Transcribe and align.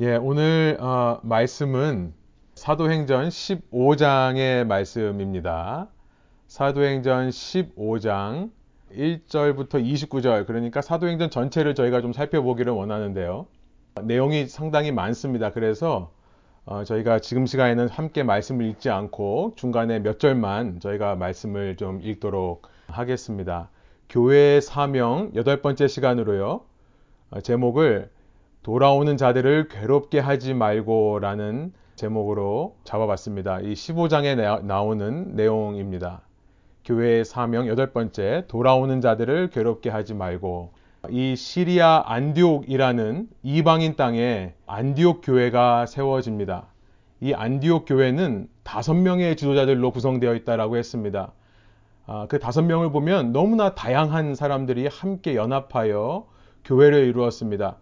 예, 0.00 0.14
오늘 0.14 0.76
어, 0.78 1.18
말씀은 1.24 2.14
사도행전 2.54 3.30
15장의 3.30 4.64
말씀입니다. 4.64 5.88
사도행전 6.46 7.30
15장 7.30 8.52
1절부터 8.92 9.84
29절, 9.84 10.46
그러니까 10.46 10.82
사도행전 10.82 11.30
전체를 11.30 11.74
저희가 11.74 12.00
좀 12.00 12.12
살펴보기를 12.12 12.72
원하는데요. 12.72 13.48
내용이 14.04 14.46
상당히 14.46 14.92
많습니다. 14.92 15.50
그래서 15.50 16.12
어, 16.64 16.84
저희가 16.84 17.18
지금 17.18 17.46
시간에는 17.46 17.88
함께 17.88 18.22
말씀을 18.22 18.66
읽지 18.66 18.90
않고 18.90 19.54
중간에 19.56 19.98
몇 19.98 20.20
절만 20.20 20.78
저희가 20.78 21.16
말씀을 21.16 21.74
좀 21.74 22.00
읽도록 22.02 22.68
하겠습니다. 22.86 23.68
교회의 24.08 24.62
사명 24.62 25.32
여덟 25.34 25.60
번째 25.60 25.88
시간으로요. 25.88 26.60
어, 27.30 27.40
제목을 27.40 28.10
돌아오는 28.68 29.16
자들을 29.16 29.68
괴롭게 29.68 30.18
하지 30.18 30.52
말고 30.52 31.20
라는 31.20 31.72
제목으로 31.96 32.76
잡아봤습니다. 32.84 33.60
이 33.60 33.72
15장에 33.72 34.62
나오는 34.62 35.34
내용입니다. 35.34 36.20
교회의 36.84 37.24
사명 37.24 37.66
여덟 37.66 37.94
번째 37.94 38.44
돌아오는 38.46 39.00
자들을 39.00 39.48
괴롭게 39.48 39.88
하지 39.88 40.12
말고 40.12 40.74
이 41.08 41.34
시리아 41.34 42.02
안디옥이라는 42.04 43.30
이방인 43.42 43.96
땅에 43.96 44.52
안디옥 44.66 45.22
교회가 45.24 45.86
세워집니다. 45.86 46.66
이 47.22 47.32
안디옥 47.32 47.86
교회는 47.88 48.50
다섯 48.64 48.92
명의 48.92 49.34
지도자들로 49.34 49.92
구성되어 49.92 50.34
있다라고 50.34 50.76
했습니다. 50.76 51.32
아, 52.06 52.26
그 52.28 52.38
다섯 52.38 52.60
명을 52.60 52.92
보면 52.92 53.32
너무나 53.32 53.74
다양한 53.74 54.34
사람들이 54.34 54.88
함께 54.88 55.36
연합하여 55.36 56.26
교회를 56.66 57.06
이루었습니다. 57.06 57.78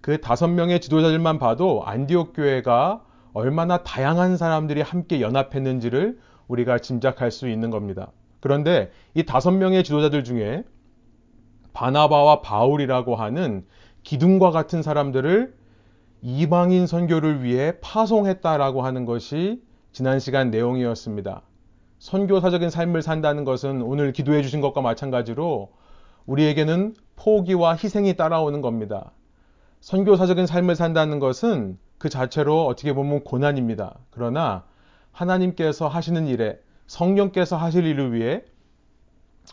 그 0.00 0.20
다섯 0.20 0.48
명의 0.48 0.80
지도자들만 0.80 1.38
봐도 1.38 1.82
안디옥 1.84 2.32
교회가 2.34 3.02
얼마나 3.32 3.82
다양한 3.82 4.36
사람들이 4.36 4.80
함께 4.80 5.20
연합했는지를 5.20 6.18
우리가 6.48 6.78
짐작할 6.78 7.30
수 7.30 7.48
있는 7.48 7.70
겁니다. 7.70 8.10
그런데 8.40 8.90
이 9.14 9.24
다섯 9.24 9.50
명의 9.50 9.84
지도자들 9.84 10.24
중에 10.24 10.64
바나바와 11.72 12.40
바울이라고 12.42 13.16
하는 13.16 13.64
기둥과 14.02 14.50
같은 14.50 14.82
사람들을 14.82 15.54
이방인 16.22 16.86
선교를 16.86 17.44
위해 17.44 17.74
파송했다라고 17.80 18.82
하는 18.82 19.04
것이 19.04 19.62
지난 19.92 20.18
시간 20.18 20.50
내용이었습니다. 20.50 21.42
선교사적인 21.98 22.70
삶을 22.70 23.02
산다는 23.02 23.44
것은 23.44 23.82
오늘 23.82 24.12
기도해 24.12 24.42
주신 24.42 24.60
것과 24.60 24.80
마찬가지로 24.80 25.72
우리에게는 26.26 26.94
포기와 27.16 27.72
희생이 27.72 28.16
따라오는 28.16 28.60
겁니다. 28.60 29.12
선교사적인 29.80 30.46
삶을 30.46 30.76
산다는 30.76 31.18
것은 31.18 31.78
그 31.98 32.08
자체로 32.08 32.66
어떻게 32.66 32.92
보면 32.92 33.24
고난입니다. 33.24 33.98
그러나 34.10 34.64
하나님께서 35.12 35.88
하시는 35.88 36.26
일에 36.26 36.58
성령께서 36.86 37.56
하실 37.56 37.84
일을 37.86 38.12
위해 38.12 38.42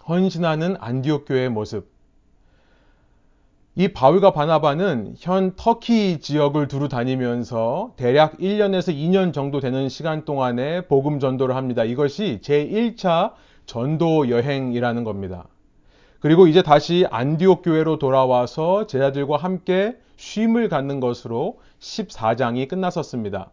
헌신하는 0.08 0.78
안디옥 0.80 1.26
교회의 1.26 1.50
모습. 1.50 1.94
이 3.78 3.90
바울과 3.90 4.32
바나바는 4.32 5.16
현 5.18 5.54
터키 5.58 6.22
지역을 6.22 6.70
두루 6.70 6.88
다니면서 6.88 7.94
대략 7.98 8.38
1년에서 8.38 8.96
2년 8.96 9.34
정도 9.34 9.60
되는 9.60 9.90
시간 9.90 10.24
동안에 10.24 10.88
복음 10.88 11.20
전도를 11.20 11.56
합니다. 11.58 11.84
이것이 11.84 12.40
제1차 12.42 13.34
전도 13.66 14.30
여행이라는 14.30 15.04
겁니다. 15.04 15.48
그리고 16.26 16.48
이제 16.48 16.64
다시 16.64 17.06
안디옥 17.12 17.62
교회로 17.62 18.00
돌아와서 18.00 18.88
제자들과 18.88 19.38
함께 19.38 19.96
쉼을 20.18 20.70
갖는 20.70 21.00
것으로 21.00 21.60
14장이 21.80 22.68
끝났었습니다. 22.68 23.52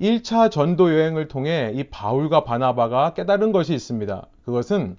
1차 0.00 0.50
전도 0.50 0.92
여행을 0.92 1.28
통해 1.28 1.70
이 1.72 1.84
바울과 1.84 2.42
바나바가 2.42 3.14
깨달은 3.14 3.52
것이 3.52 3.74
있습니다. 3.74 4.26
그것은 4.44 4.96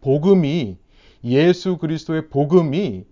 복음이 0.00 0.76
예수 1.22 1.78
그리스도의 1.78 2.30
복음이 2.30 3.04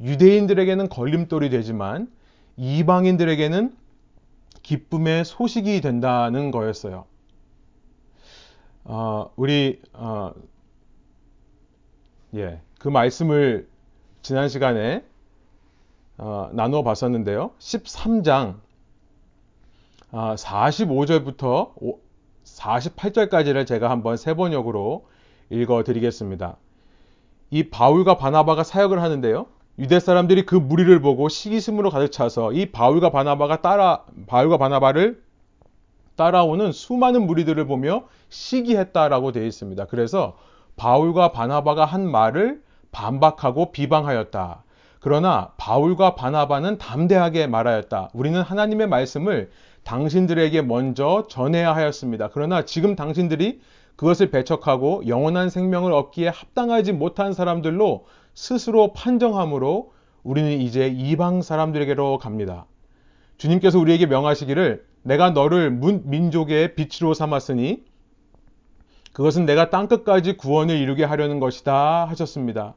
유대인들에게는 0.00 0.88
걸림돌이 0.88 1.48
되지만 1.48 2.10
이방인들에게는 2.56 3.72
기쁨의 4.64 5.24
소식이 5.24 5.80
된다는 5.80 6.50
거였어요. 6.50 7.04
어, 8.82 9.30
우리 9.36 9.80
어, 9.92 10.32
예, 12.34 12.60
그 12.78 12.88
말씀을 12.88 13.68
지난 14.22 14.48
시간에 14.48 15.04
어, 16.16 16.48
나누어 16.52 16.82
봤었는데요. 16.82 17.50
13장 17.58 18.56
어, 20.12 20.34
45절부터 20.36 21.72
48절까지를 22.44 23.66
제가 23.66 23.90
한번 23.90 24.16
세 24.16 24.34
번역으로 24.34 25.06
읽어 25.50 25.82
드리겠습니다. 25.84 26.56
이 27.50 27.68
바울과 27.68 28.16
바나바가 28.16 28.62
사역을 28.64 29.02
하는데요. 29.02 29.46
유대 29.78 30.00
사람들이 30.00 30.46
그 30.46 30.54
무리를 30.54 31.00
보고 31.00 31.28
시기심으로 31.28 31.90
가득 31.90 32.12
차서 32.12 32.52
이 32.52 32.72
바울과 32.72 33.10
바나바가 33.10 33.60
따라 33.60 34.04
바울과 34.26 34.56
바나바를 34.56 35.22
따라오는 36.16 36.72
수많은 36.72 37.26
무리들을 37.26 37.66
보며 37.66 38.06
시기했다라고 38.30 39.32
되어 39.32 39.44
있습니다. 39.44 39.84
그래서 39.86 40.36
바울과 40.76 41.32
바나바가 41.32 41.84
한 41.84 42.10
말을 42.10 42.62
반박하고 42.90 43.72
비방하였다. 43.72 44.64
그러나 45.00 45.52
바울과 45.56 46.14
바나바는 46.14 46.78
담대하게 46.78 47.48
말하였다. 47.48 48.10
우리는 48.14 48.40
하나님의 48.40 48.86
말씀을 48.86 49.50
당신들에게 49.82 50.62
먼저 50.62 51.26
전해야 51.28 51.74
하였습니다. 51.74 52.30
그러나 52.32 52.64
지금 52.64 52.94
당신들이 52.94 53.60
그것을 53.96 54.30
배척하고 54.30 55.06
영원한 55.08 55.50
생명을 55.50 55.92
얻기에 55.92 56.28
합당하지 56.28 56.92
못한 56.92 57.32
사람들로 57.32 58.06
스스로 58.34 58.92
판정함으로 58.92 59.92
우리는 60.22 60.52
이제 60.52 60.86
이방 60.86 61.42
사람들에게로 61.42 62.18
갑니다. 62.18 62.66
주님께서 63.38 63.78
우리에게 63.78 64.06
명하시기를 64.06 64.84
내가 65.02 65.30
너를 65.30 65.70
민족의 65.70 66.76
빛으로 66.76 67.12
삼았으니 67.12 67.82
그것은 69.12 69.44
내가 69.46 69.70
땅끝까지 69.70 70.36
구원을 70.36 70.76
이루게 70.76 71.04
하려는 71.04 71.38
것이다 71.38 72.06
하셨습니다. 72.06 72.74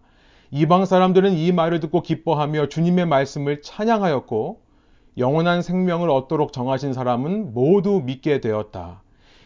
이방 0.51 0.85
사람들은 0.85 1.34
이 1.34 1.51
말을 1.51 1.79
듣고 1.79 2.01
기뻐하며 2.01 2.68
주님의 2.69 3.06
말씀을 3.07 3.62
찬양하였고 3.62 4.62
영원한 5.18 5.62
생명을 5.62 6.09
얻도록 6.09 6.51
정하신 6.51 6.94
사람은 6.94 7.53
모두 7.53 8.01
믿게 8.06 8.41
되었다. 8.41 9.01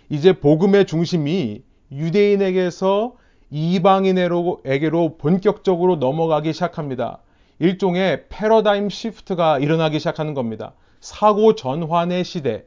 이제 0.09 0.33
복음의 0.33 0.88
중심이 0.88 1.63
유대인에게서 1.91 3.13
이방인에게로 3.51 5.17
본격적으로 5.17 5.95
넘어가기 5.97 6.53
시작합니다. 6.53 7.19
일종의 7.59 8.25
패러다임 8.29 8.89
시프트가 8.89 9.59
일어나기 9.59 10.00
시작하는 10.00 10.33
겁니다. 10.33 10.73
사고 11.01 11.56
전환의 11.56 12.23
시대. 12.23 12.66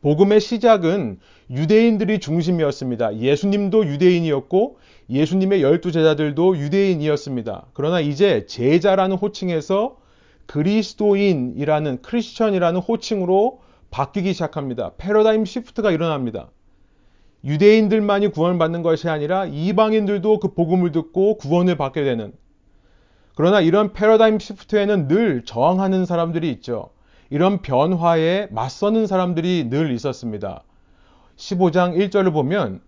복음의 0.00 0.40
시작은 0.40 1.20
유대인들이 1.52 2.18
중심이었습니다. 2.18 3.18
예수님도 3.18 3.86
유대인이었고 3.86 4.78
예수님의 5.10 5.62
열두 5.62 5.92
제자들도 5.92 6.56
유대인이었습니다. 6.56 7.66
그러나 7.74 8.00
이제 8.00 8.46
제자라는 8.46 9.16
호칭에서 9.16 9.98
그리스도인이라는 10.46 12.00
크리스천이라는 12.00 12.80
호칭으로 12.80 13.60
바뀌기 13.90 14.32
시작합니다. 14.32 14.92
패러다임 14.96 15.44
시프트가 15.44 15.90
일어납니다. 15.90 16.48
유대인들만이 17.44 18.28
구원을 18.28 18.58
받는 18.58 18.82
것이 18.82 19.10
아니라 19.10 19.44
이방인들도 19.44 20.38
그 20.40 20.54
복음을 20.54 20.90
듣고 20.92 21.36
구원을 21.36 21.76
받게 21.76 22.02
되는 22.02 22.32
그러나 23.34 23.60
이런 23.60 23.92
패러다임 23.92 24.38
시프트에는 24.38 25.08
늘 25.08 25.44
저항하는 25.44 26.06
사람들이 26.06 26.50
있죠. 26.52 26.90
이런 27.28 27.60
변화에 27.60 28.48
맞서는 28.50 29.06
사람들이 29.06 29.68
늘 29.68 29.92
있었습니다. 29.92 30.64
15장 31.42 31.96
1절을 31.96 32.32
보면 32.32 32.80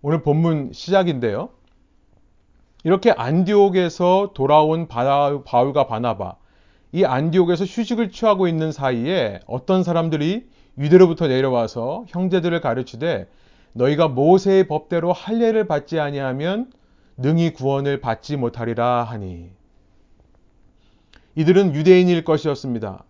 오늘 0.00 0.22
본문 0.22 0.72
시작인데요. 0.72 1.50
이렇게 2.84 3.10
안디옥에서 3.10 4.30
돌아온 4.34 4.88
바울과 4.88 5.86
바나바, 5.86 6.36
이 6.92 7.04
안디옥에서 7.04 7.64
휴식을 7.64 8.10
취하고 8.10 8.48
있는 8.48 8.72
사이에 8.72 9.40
어떤 9.46 9.82
사람들이 9.82 10.48
유대로부터 10.78 11.26
내려와서 11.28 12.06
형제들을 12.08 12.58
가르치되 12.62 13.28
너희가 13.74 14.08
모세의 14.08 14.68
법대로 14.68 15.12
할례를 15.12 15.66
받지 15.66 16.00
아니하면 16.00 16.72
능히 17.18 17.52
구원을 17.52 18.00
받지 18.00 18.36
못하리라 18.36 19.04
하니 19.04 19.50
이들은 21.34 21.74
유대인일 21.74 22.24
것이었습니다. 22.24 23.04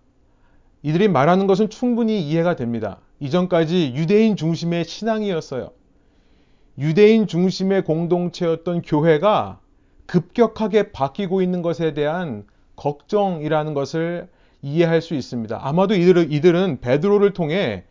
이들이 0.82 1.08
말하는 1.08 1.46
것은 1.46 1.70
충분히 1.70 2.20
이해가 2.20 2.56
됩니다. 2.56 2.98
이전까지 3.20 3.94
유대인 3.96 4.36
중심의 4.36 4.84
신앙이었어요. 4.84 5.70
유대인 6.78 7.26
중심의 7.26 7.84
공동체였던 7.84 8.82
교회가 8.82 9.60
급격하게 10.06 10.92
바뀌고 10.92 11.42
있는 11.42 11.60
것에 11.62 11.92
대한 11.94 12.44
걱정이라는 12.76 13.74
것을 13.74 14.28
이해할 14.62 15.02
수 15.02 15.14
있습니다. 15.14 15.58
아마도 15.60 15.94
이들은, 15.94 16.30
이들은 16.30 16.80
베드로를 16.80 17.32
통해 17.32 17.84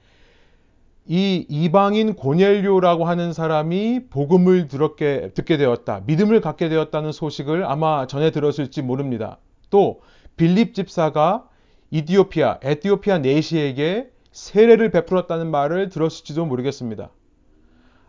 이 1.06 1.46
이방인 1.48 2.16
고넬료라고 2.16 3.06
하는 3.06 3.32
사람이 3.32 4.08
복음을 4.10 4.68
들었게, 4.68 5.32
듣게 5.34 5.58
되었다. 5.58 6.04
믿음을 6.06 6.42
갖게 6.42 6.68
되었다는 6.68 7.14
소식을 7.14 7.64
아마 7.66 8.08
전해 8.08 8.32
들었을지 8.32 8.82
모릅니다. 8.82 9.38
또 9.70 10.02
빌립 10.36 10.74
집사가 10.74 11.48
이디오피아, 11.92 12.60
에티오피아 12.62 13.20
내시에게 13.20 14.10
세례를 14.38 14.92
베풀었다는 14.92 15.50
말을 15.50 15.90
들었을지도 15.90 16.46
모르겠습니다. 16.46 17.10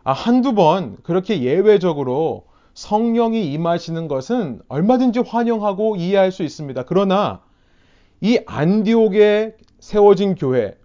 아, 0.03 0.13
한두 0.13 0.53
번 0.53 0.97
그렇게 1.01 1.41
예외적으로 1.41 2.45
성령이 2.75 3.51
임하시는 3.51 4.07
것은 4.07 4.61
얼마든지 4.67 5.21
환영하고 5.21 5.95
이해할 5.95 6.31
수 6.31 6.43
있습니다. 6.43 6.83
그러나 6.83 7.41
이 8.21 8.39
안디옥에 8.45 9.55
세워진 9.79 10.35
교회, 10.35 10.77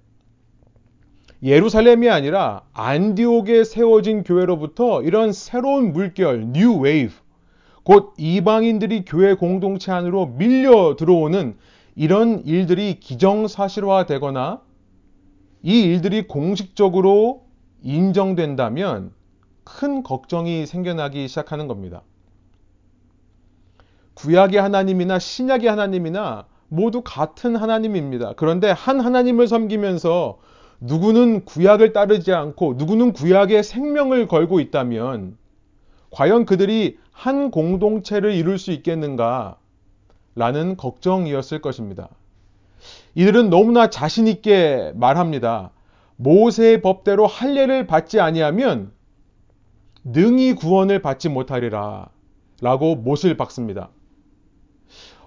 예루살렘이 1.42 2.08
아니라 2.08 2.62
안디옥에 2.72 3.64
세워진 3.64 4.24
교회로부터 4.24 5.02
이런 5.02 5.32
새로운 5.32 5.92
물결, 5.92 6.52
new 6.52 6.74
wave, 6.78 7.12
곧 7.82 8.14
이방인들이 8.16 9.04
교회 9.04 9.34
공동체 9.34 9.92
안으로 9.92 10.24
밀려 10.24 10.96
들어오는 10.96 11.58
이런 11.96 12.42
일들이 12.46 12.98
기정사실화되거나 12.98 14.62
이 15.64 15.80
일들이 15.80 16.28
공식적으로 16.28 17.46
인정된다면 17.82 19.12
큰 19.64 20.02
걱정이 20.02 20.66
생겨나기 20.66 21.26
시작하는 21.26 21.68
겁니다. 21.68 22.02
구약의 24.12 24.60
하나님이나 24.60 25.18
신약의 25.18 25.70
하나님이나 25.70 26.44
모두 26.68 27.00
같은 27.02 27.56
하나님입니다. 27.56 28.34
그런데 28.36 28.70
한 28.70 29.00
하나님을 29.00 29.48
섬기면서 29.48 30.36
누구는 30.80 31.46
구약을 31.46 31.94
따르지 31.94 32.34
않고 32.34 32.74
누구는 32.74 33.14
구약의 33.14 33.64
생명을 33.64 34.28
걸고 34.28 34.60
있다면 34.60 35.38
과연 36.10 36.44
그들이 36.44 36.98
한 37.10 37.50
공동체를 37.50 38.34
이룰 38.34 38.58
수 38.58 38.70
있겠는가? 38.70 39.56
라는 40.34 40.76
걱정이었을 40.76 41.62
것입니다. 41.62 42.10
이들은 43.14 43.50
너무나 43.50 43.90
자신 43.90 44.26
있게 44.26 44.92
말합니다. 44.94 45.70
모세의 46.16 46.82
법대로 46.82 47.26
할례를 47.26 47.86
받지 47.86 48.20
아니하면 48.20 48.92
능히 50.04 50.54
구원을 50.54 51.00
받지 51.00 51.28
못하리라. 51.28 52.08
라고 52.60 52.94
못을 52.94 53.36
박습니다. 53.36 53.90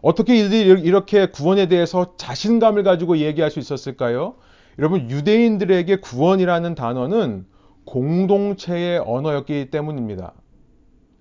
어떻게 0.01 0.37
이들이 0.37 0.81
이렇게 0.81 1.27
구원에 1.27 1.67
대해서 1.67 2.15
자신감을 2.17 2.83
가지고 2.83 3.17
얘기할 3.17 3.51
수 3.51 3.59
있었을까요? 3.59 4.35
여러분, 4.79 5.09
유대인들에게 5.09 5.97
구원이라는 5.97 6.75
단어는 6.75 7.45
공동체의 7.85 8.99
언어였기 8.99 9.69
때문입니다. 9.71 10.33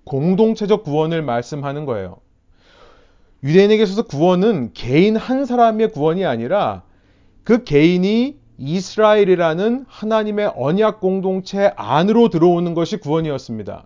공동체적 0.05 0.83
구원을 0.83 1.21
말씀하는 1.23 1.85
거예요. 1.85 2.17
유대인에게 3.43 3.83
있어서 3.83 4.03
구원은 4.03 4.71
개인 4.73 5.15
한 5.15 5.45
사람의 5.45 5.91
구원이 5.91 6.25
아니라 6.25 6.83
그 7.43 7.63
개인이 7.63 8.37
이스라엘이라는 8.57 9.85
하나님의 9.87 10.53
언약 10.55 10.99
공동체 10.99 11.71
안으로 11.75 12.29
들어오는 12.29 12.73
것이 12.73 12.97
구원이었습니다. 12.97 13.85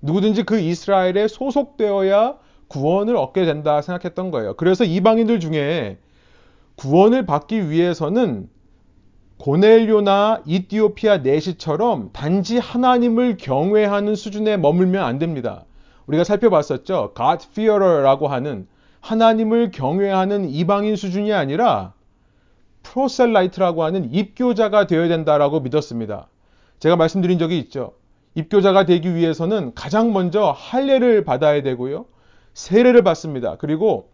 누구든지 0.00 0.44
그 0.44 0.58
이스라엘에 0.58 1.28
소속되어야 1.28 2.38
구원을 2.68 3.16
얻게 3.16 3.44
된다 3.44 3.82
생각했던 3.82 4.30
거예요. 4.30 4.54
그래서 4.54 4.84
이방인들 4.84 5.40
중에 5.40 5.98
구원을 6.76 7.26
받기 7.26 7.70
위해서는 7.70 8.48
고넬료나 9.38 10.42
이티오피아 10.46 11.18
내시처럼 11.18 12.10
단지 12.12 12.58
하나님을 12.58 13.36
경외하는 13.36 14.14
수준에 14.14 14.56
머물면 14.56 15.04
안 15.04 15.18
됩니다. 15.18 15.64
우리가 16.06 16.24
살펴봤었죠. 16.24 17.12
God 17.16 17.46
fearer라고 17.52 18.28
하는 18.28 18.66
하나님을 19.00 19.70
경외하는 19.70 20.48
이방인 20.48 20.96
수준이 20.96 21.32
아니라 21.32 21.92
프로셀라이트라고 22.82 23.82
하는 23.82 24.12
입교자가 24.12 24.86
되어야 24.86 25.08
된다라고 25.08 25.60
믿었습니다. 25.60 26.28
제가 26.78 26.96
말씀드린 26.96 27.38
적이 27.38 27.58
있죠. 27.60 27.94
입교자가 28.34 28.84
되기 28.84 29.14
위해서는 29.14 29.74
가장 29.74 30.12
먼저 30.12 30.54
할례를 30.56 31.24
받아야 31.24 31.62
되고요. 31.62 32.06
세례를 32.52 33.02
받습니다. 33.02 33.56
그리고 33.56 34.10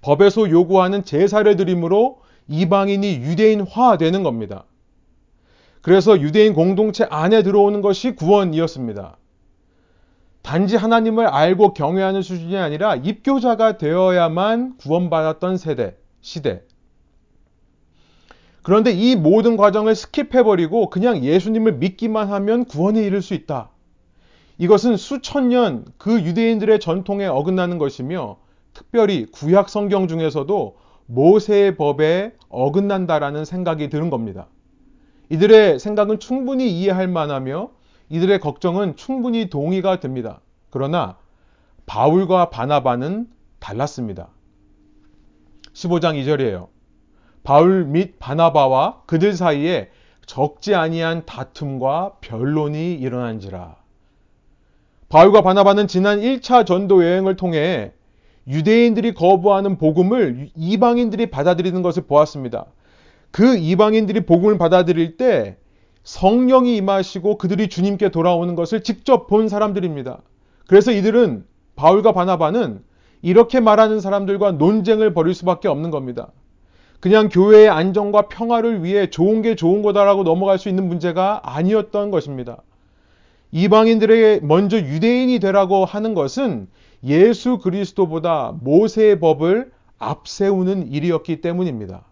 법에서 0.00 0.50
요구하는 0.50 1.04
제사를 1.04 1.56
드림으로 1.56 2.20
이방인이 2.48 3.16
유대인화 3.16 3.96
되는 3.98 4.22
겁니다. 4.22 4.64
그래서 5.82 6.20
유대인 6.20 6.54
공동체 6.54 7.04
안에 7.04 7.42
들어오는 7.42 7.80
것이 7.80 8.14
구원이었습니다. 8.14 9.16
단지 10.42 10.76
하나님을 10.76 11.26
알고 11.26 11.74
경외하는 11.74 12.22
수준이 12.22 12.56
아니라 12.56 12.96
입교자가 12.96 13.76
되어야만 13.78 14.78
구원받았던 14.78 15.56
세대, 15.58 15.96
시대. 16.20 16.62
그런데 18.62 18.90
이 18.92 19.16
모든 19.16 19.56
과정을 19.56 19.94
스킵해버리고 19.94 20.90
그냥 20.90 21.22
예수님을 21.24 21.74
믿기만 21.74 22.28
하면 22.28 22.64
구원에 22.64 23.02
이를 23.02 23.22
수 23.22 23.34
있다. 23.34 23.70
이것은 24.58 24.96
수천 24.96 25.48
년 25.48 25.84
그 25.98 26.20
유대인들의 26.20 26.80
전통에 26.80 27.26
어긋나는 27.26 27.78
것이며 27.78 28.38
특별히 28.74 29.26
구약 29.26 29.68
성경 29.68 30.08
중에서도 30.08 30.76
모세의 31.06 31.76
법에 31.76 32.34
어긋난다라는 32.48 33.44
생각이 33.44 33.88
드는 33.88 34.10
겁니다. 34.10 34.48
이들의 35.30 35.78
생각은 35.78 36.18
충분히 36.18 36.70
이해할 36.70 37.08
만하며 37.08 37.70
이들의 38.10 38.40
걱정은 38.40 38.96
충분히 38.96 39.50
동의가 39.50 40.00
됩니다. 40.00 40.40
그러나 40.70 41.16
바울과 41.86 42.50
바나바는 42.50 43.28
달랐습니다. 43.58 44.28
15장 45.72 46.22
2절이에요. 46.22 46.68
바울 47.42 47.84
및 47.84 48.18
바나바와 48.18 49.02
그들 49.06 49.32
사이에 49.32 49.90
적지 50.26 50.74
아니한 50.74 51.24
다툼과 51.24 52.16
변론이 52.20 52.94
일어난지라. 52.94 53.76
바울과 55.08 55.40
바나바는 55.40 55.88
지난 55.88 56.20
1차 56.20 56.66
전도 56.66 57.02
여행을 57.02 57.36
통해 57.36 57.92
유대인들이 58.46 59.14
거부하는 59.14 59.78
복음을 59.78 60.50
이방인들이 60.54 61.30
받아들이는 61.30 61.82
것을 61.82 62.04
보았습니다. 62.06 62.66
그 63.30 63.56
이방인들이 63.56 64.26
복음을 64.26 64.58
받아들일 64.58 65.16
때 65.16 65.56
성령이 66.08 66.74
임하시고 66.76 67.36
그들이 67.36 67.68
주님께 67.68 68.08
돌아오는 68.08 68.54
것을 68.54 68.82
직접 68.82 69.26
본 69.26 69.46
사람들입니다. 69.50 70.22
그래서 70.66 70.90
이들은 70.90 71.44
바울과 71.76 72.12
바나바는 72.12 72.82
이렇게 73.20 73.60
말하는 73.60 74.00
사람들과 74.00 74.52
논쟁을 74.52 75.12
벌일 75.12 75.34
수밖에 75.34 75.68
없는 75.68 75.90
겁니다. 75.90 76.28
그냥 77.00 77.28
교회의 77.28 77.68
안정과 77.68 78.28
평화를 78.28 78.82
위해 78.84 79.10
좋은 79.10 79.42
게 79.42 79.54
좋은 79.54 79.82
거다라고 79.82 80.22
넘어갈 80.22 80.58
수 80.58 80.70
있는 80.70 80.88
문제가 80.88 81.42
아니었던 81.44 82.10
것입니다. 82.10 82.62
이방인들에게 83.52 84.46
먼저 84.46 84.78
유대인이 84.78 85.38
되라고 85.40 85.84
하는 85.84 86.14
것은 86.14 86.68
예수 87.04 87.58
그리스도보다 87.58 88.54
모세의 88.62 89.20
법을 89.20 89.72
앞세우는 89.98 90.90
일이었기 90.90 91.42
때문입니다. 91.42 92.06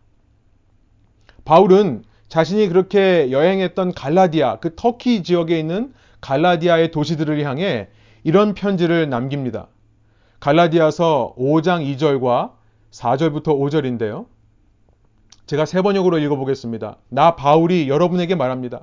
바울은 1.46 2.02
자신이 2.28 2.68
그렇게 2.68 3.30
여행했던 3.30 3.92
갈라디아, 3.92 4.56
그 4.56 4.74
터키 4.74 5.22
지역에 5.22 5.58
있는 5.58 5.92
갈라디아의 6.20 6.90
도시들을 6.90 7.44
향해 7.44 7.88
이런 8.24 8.54
편지를 8.54 9.08
남깁니다. 9.08 9.68
갈라디아서 10.40 11.34
5장 11.38 11.96
2절과 11.96 12.52
4절부터 12.90 13.44
5절인데요. 13.44 14.26
제가 15.46 15.64
세 15.64 15.80
번역으로 15.82 16.18
읽어보겠습니다. 16.18 16.96
나 17.08 17.36
바울이 17.36 17.88
여러분에게 17.88 18.34
말합니다. 18.34 18.82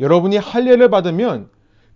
여러분이 0.00 0.36
할례를 0.36 0.90
받으면 0.90 1.50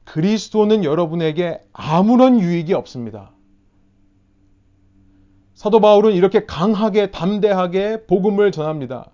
그리스도는 0.04 0.84
여러분에게 0.84 1.60
아무런 1.72 2.40
유익이 2.40 2.74
없습니다. 2.74 3.32
사도 5.54 5.80
바울은 5.80 6.12
이렇게 6.12 6.44
강하게 6.44 7.10
담대하게 7.10 8.06
복음을 8.06 8.52
전합니다. 8.52 9.10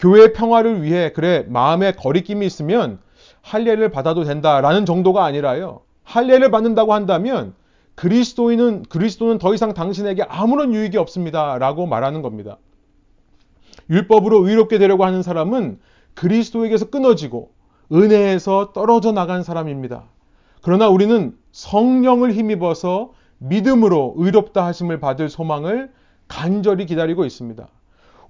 교회의 0.00 0.32
평화를 0.32 0.82
위해 0.82 1.12
그래 1.12 1.44
마음에 1.46 1.92
거리낌이 1.92 2.44
있으면 2.46 2.98
할례를 3.42 3.90
받아도 3.90 4.24
된다라는 4.24 4.86
정도가 4.86 5.24
아니라요. 5.24 5.82
할례를 6.04 6.50
받는다고 6.50 6.94
한다면 6.94 7.54
그리스도인은 7.96 8.84
그리스도는 8.88 9.36
더 9.38 9.52
이상 9.54 9.74
당신에게 9.74 10.22
아무런 10.22 10.72
유익이 10.72 10.96
없습니다라고 10.96 11.86
말하는 11.86 12.22
겁니다. 12.22 12.56
율법으로 13.90 14.48
의롭게 14.48 14.78
되려고 14.78 15.04
하는 15.04 15.22
사람은 15.22 15.78
그리스도에게서 16.14 16.88
끊어지고 16.88 17.50
은혜에서 17.92 18.72
떨어져 18.72 19.12
나간 19.12 19.42
사람입니다. 19.42 20.04
그러나 20.62 20.88
우리는 20.88 21.36
성령을 21.52 22.32
힘입어서 22.32 23.12
믿음으로 23.38 24.14
의롭다 24.16 24.64
하심을 24.64 24.98
받을 24.98 25.28
소망을 25.28 25.90
간절히 26.26 26.86
기다리고 26.86 27.26
있습니다. 27.26 27.68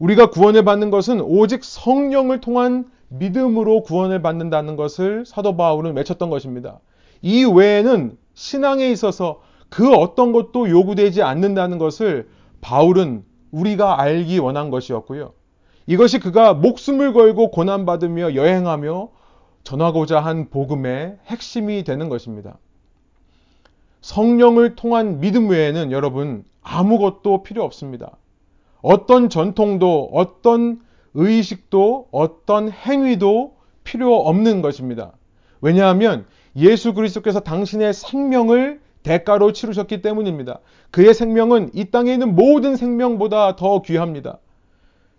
우리가 0.01 0.31
구원을 0.31 0.65
받는 0.65 0.91
것은 0.91 1.21
오직 1.21 1.63
성령을 1.63 2.41
통한 2.41 2.87
믿음으로 3.09 3.83
구원을 3.83 4.23
받는다는 4.23 4.77
것을 4.77 5.25
사도 5.27 5.57
바울은 5.57 5.95
외쳤던 5.97 6.31
것입니다. 6.31 6.81
이 7.23 7.45
외에는 7.45 8.17
신앙에 8.35 8.91
있어서 8.91 9.43
그 9.69 9.93
어떤 9.93 10.33
것도 10.33 10.69
요구되지 10.71 11.23
않는다는 11.23 11.79
것을 11.79 12.29
바울은 12.61 13.25
우리가 13.53 14.01
알기 14.01 14.39
원한 14.39 14.71
것이었고요. 14.71 15.33
이것이 15.87 16.19
그가 16.19 16.55
목숨을 16.55 17.13
걸고 17.13 17.51
고난받으며 17.51 18.35
여행하며 18.35 19.09
전하고자 19.65 20.21
한 20.21 20.49
복음의 20.49 21.19
핵심이 21.27 21.85
되는 21.85 22.09
것입니다. 22.09 22.59
성령을 24.01 24.77
통한 24.77 25.21
믿음 25.21 25.51
외에는 25.51 25.93
여러분 25.93 26.45
아무것도 26.63 27.43
필요 27.43 27.65
없습니다. 27.65 28.17
어떤 28.83 29.29
전통도 29.29 30.11
어떤 30.13 30.81
의식도 31.15 32.09
어떤 32.11 32.71
행위도 32.71 33.55
필요 33.85 34.17
없는 34.17 34.63
것입니다. 34.63 35.13
왜냐하면 35.61 36.27
예수 36.57 36.95
그리스도께서 36.95 37.41
당신의 37.41 37.93
생명을 37.93 38.81
대가로 39.03 39.53
치르셨기 39.53 40.03
때문입니다. 40.03 40.61
그의 40.91 41.15
생명은 41.15 41.71
이 41.75 41.87
땅에 41.87 42.13
있는 42.13 42.35
모든 42.35 42.77
생명보다 42.77 43.57
더 43.57 43.83
귀합니다. 43.83 44.39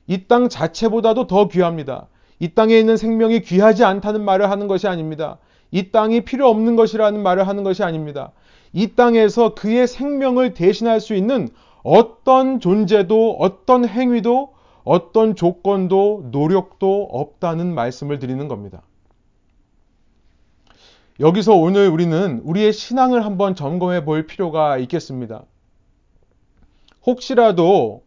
이 0.08 0.28
땅 0.28 0.50
자체보다도 0.50 1.28
더 1.28 1.48
귀합니다. 1.48 2.08
이 2.40 2.54
땅에 2.54 2.78
있는 2.78 2.98
생명이 2.98 3.42
귀하지 3.42 3.84
않다는 3.84 4.24
말을 4.26 4.50
하는 4.50 4.68
것이 4.68 4.88
아닙니다. 4.88 5.38
이 5.72 5.92
땅이 5.92 6.22
필요 6.22 6.50
없는 6.50 6.76
것이라는 6.76 7.22
말을 7.22 7.48
하는 7.48 7.64
것이 7.64 7.84
아닙니다. 7.84 8.32
이 8.74 8.96
땅에서 8.96 9.54
그의 9.56 9.88
생명을 9.88 10.54
대신할 10.54 11.00
수 11.00 11.14
있는 11.16 11.50
어떤 11.84 12.60
존재도 12.60 13.38
어떤 13.40 13.88
행위도 13.88 14.54
어떤 14.84 15.36
조건도 15.36 16.30
노력도 16.32 17.10
없다는 17.12 17.74
말씀을 17.74 18.20
드리는 18.20 18.48
겁니다. 18.48 18.82
여기서 21.20 21.54
오늘 21.54 21.88
우리는 21.88 22.42
우리의 22.44 22.74
신앙을 22.74 23.26
한번 23.26 23.54
점검해 23.54 24.06
볼 24.06 24.26
필요가 24.26 24.78
있겠습니다. 24.78 25.46
혹시라도 27.06 28.04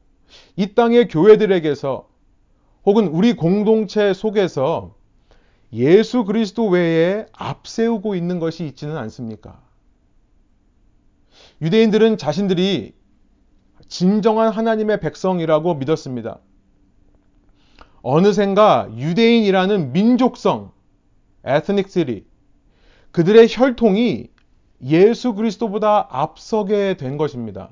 이 0.56 0.74
땅의 0.74 1.08
교회들에게서 1.08 2.08
혹은 2.86 3.06
우리 3.08 3.34
공동체 3.34 4.12
속에서 4.12 4.94
예수 5.72 6.24
그리스도 6.24 6.68
외에 6.68 7.26
앞세우고 7.32 8.14
있는 8.14 8.38
것이 8.38 8.66
있지는 8.66 8.96
않습니까? 8.96 9.60
유대인들은 11.62 12.18
자신들이 12.18 12.94
진정한 13.94 14.50
하나님의 14.50 14.98
백성이라고 14.98 15.76
믿었습니다. 15.76 16.40
어느샌가 18.02 18.88
유대인이라는 18.96 19.92
민족성, 19.92 20.72
에스닉시리, 21.44 22.26
그들의 23.12 23.46
혈통이 23.48 24.30
예수 24.82 25.34
그리스도보다 25.34 26.08
앞서게 26.10 26.96
된 26.96 27.16
것입니다. 27.16 27.70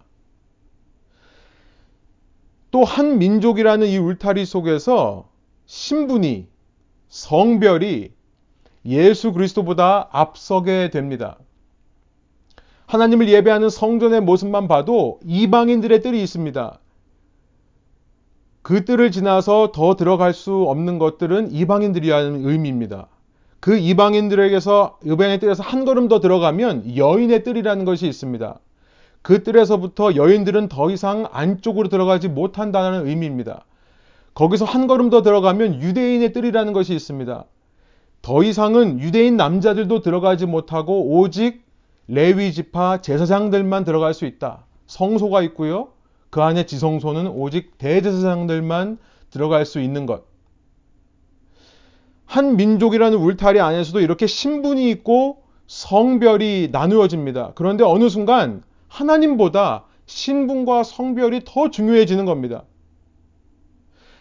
또 2.71 2.85
한 2.85 3.19
민족이라는 3.19 3.89
이 3.89 3.99
울타리 3.99 4.47
속에서 4.47 5.29
신분이, 5.67 6.47
성별이 7.09 8.13
예수 8.85 9.33
그리스도보다 9.33 10.09
앞서게 10.13 10.91
됩니다. 10.91 11.37
하나님을 12.93 13.27
예배하는 13.27 13.71
성전의 13.71 14.21
모습만 14.21 14.69
봐도 14.69 15.19
이방인들의 15.25 16.03
뜰이 16.03 16.23
있습니다. 16.23 16.79
그 18.61 18.85
뜰을 18.85 19.11
지나서 19.11 19.73
더 19.73 19.97
들어갈 19.97 20.35
수 20.35 20.65
없는 20.69 20.99
것들은 20.99 21.53
이방인들이라는 21.53 22.47
의미입니다. 22.47 23.09
그 23.61 23.79
이방인들에게서 23.79 24.99
이방의 25.07 25.41
뜰에서 25.41 25.63
한 25.63 25.87
걸음 25.87 26.09
더 26.09 26.21
들어가면 26.21 26.99
여인의 26.99 27.45
뜰이라는 27.45 27.87
것이 27.87 28.07
있습니다. 28.07 28.61
그 29.23 29.43
뜰에서부터 29.43 30.15
여인들은 30.15 30.69
더 30.69 30.91
이상 30.91 31.27
안쪽으로 31.33 31.89
들어가지 31.89 32.29
못한다는 32.29 33.07
의미입니다. 33.07 33.65
거기서 34.35 34.67
한 34.67 34.87
걸음 34.87 35.09
더 35.09 35.23
들어가면 35.23 35.81
유대인의 35.81 36.35
뜰이라는 36.35 36.75
것이 36.75 36.95
있습니다. 36.95 37.45
더 38.21 38.43
이상은 38.43 39.01
유대인 39.01 39.39
남자들도 39.39 40.01
들어가지 40.03 40.45
못하고 40.45 41.19
오직 41.19 41.72
레위 42.09 42.53
지파 42.53 43.01
제사장들만 43.01 43.85
들어갈 43.85 44.15
수 44.15 44.27
있다. 44.27 44.67
성소가 44.87 45.43
있고요. 45.43 45.93
그 46.31 46.43
안에 46.43 46.67
지성소는 46.67 47.29
오직 47.29 47.79
대제사장들만 47.79 48.99
들어갈 49.31 49.67
수 49.67 49.81
있는 49.81 50.07
것. 50.07 50.25
한 52.27 52.57
민족이라는 52.57 53.19
울타리 53.19 53.61
안에서도 53.61 54.01
이렇게 54.01 54.27
신분이 54.27 54.91
있고 54.91 55.43
성별이 55.67 56.71
나누어집니다. 56.73 57.53
그런데 57.55 57.85
어느 57.85 58.09
순간 58.09 58.63
하나님보다 58.89 59.85
신분과 60.07 60.83
성별이 60.83 61.43
더 61.45 61.71
중요해지는 61.71 62.25
겁니다. 62.25 62.65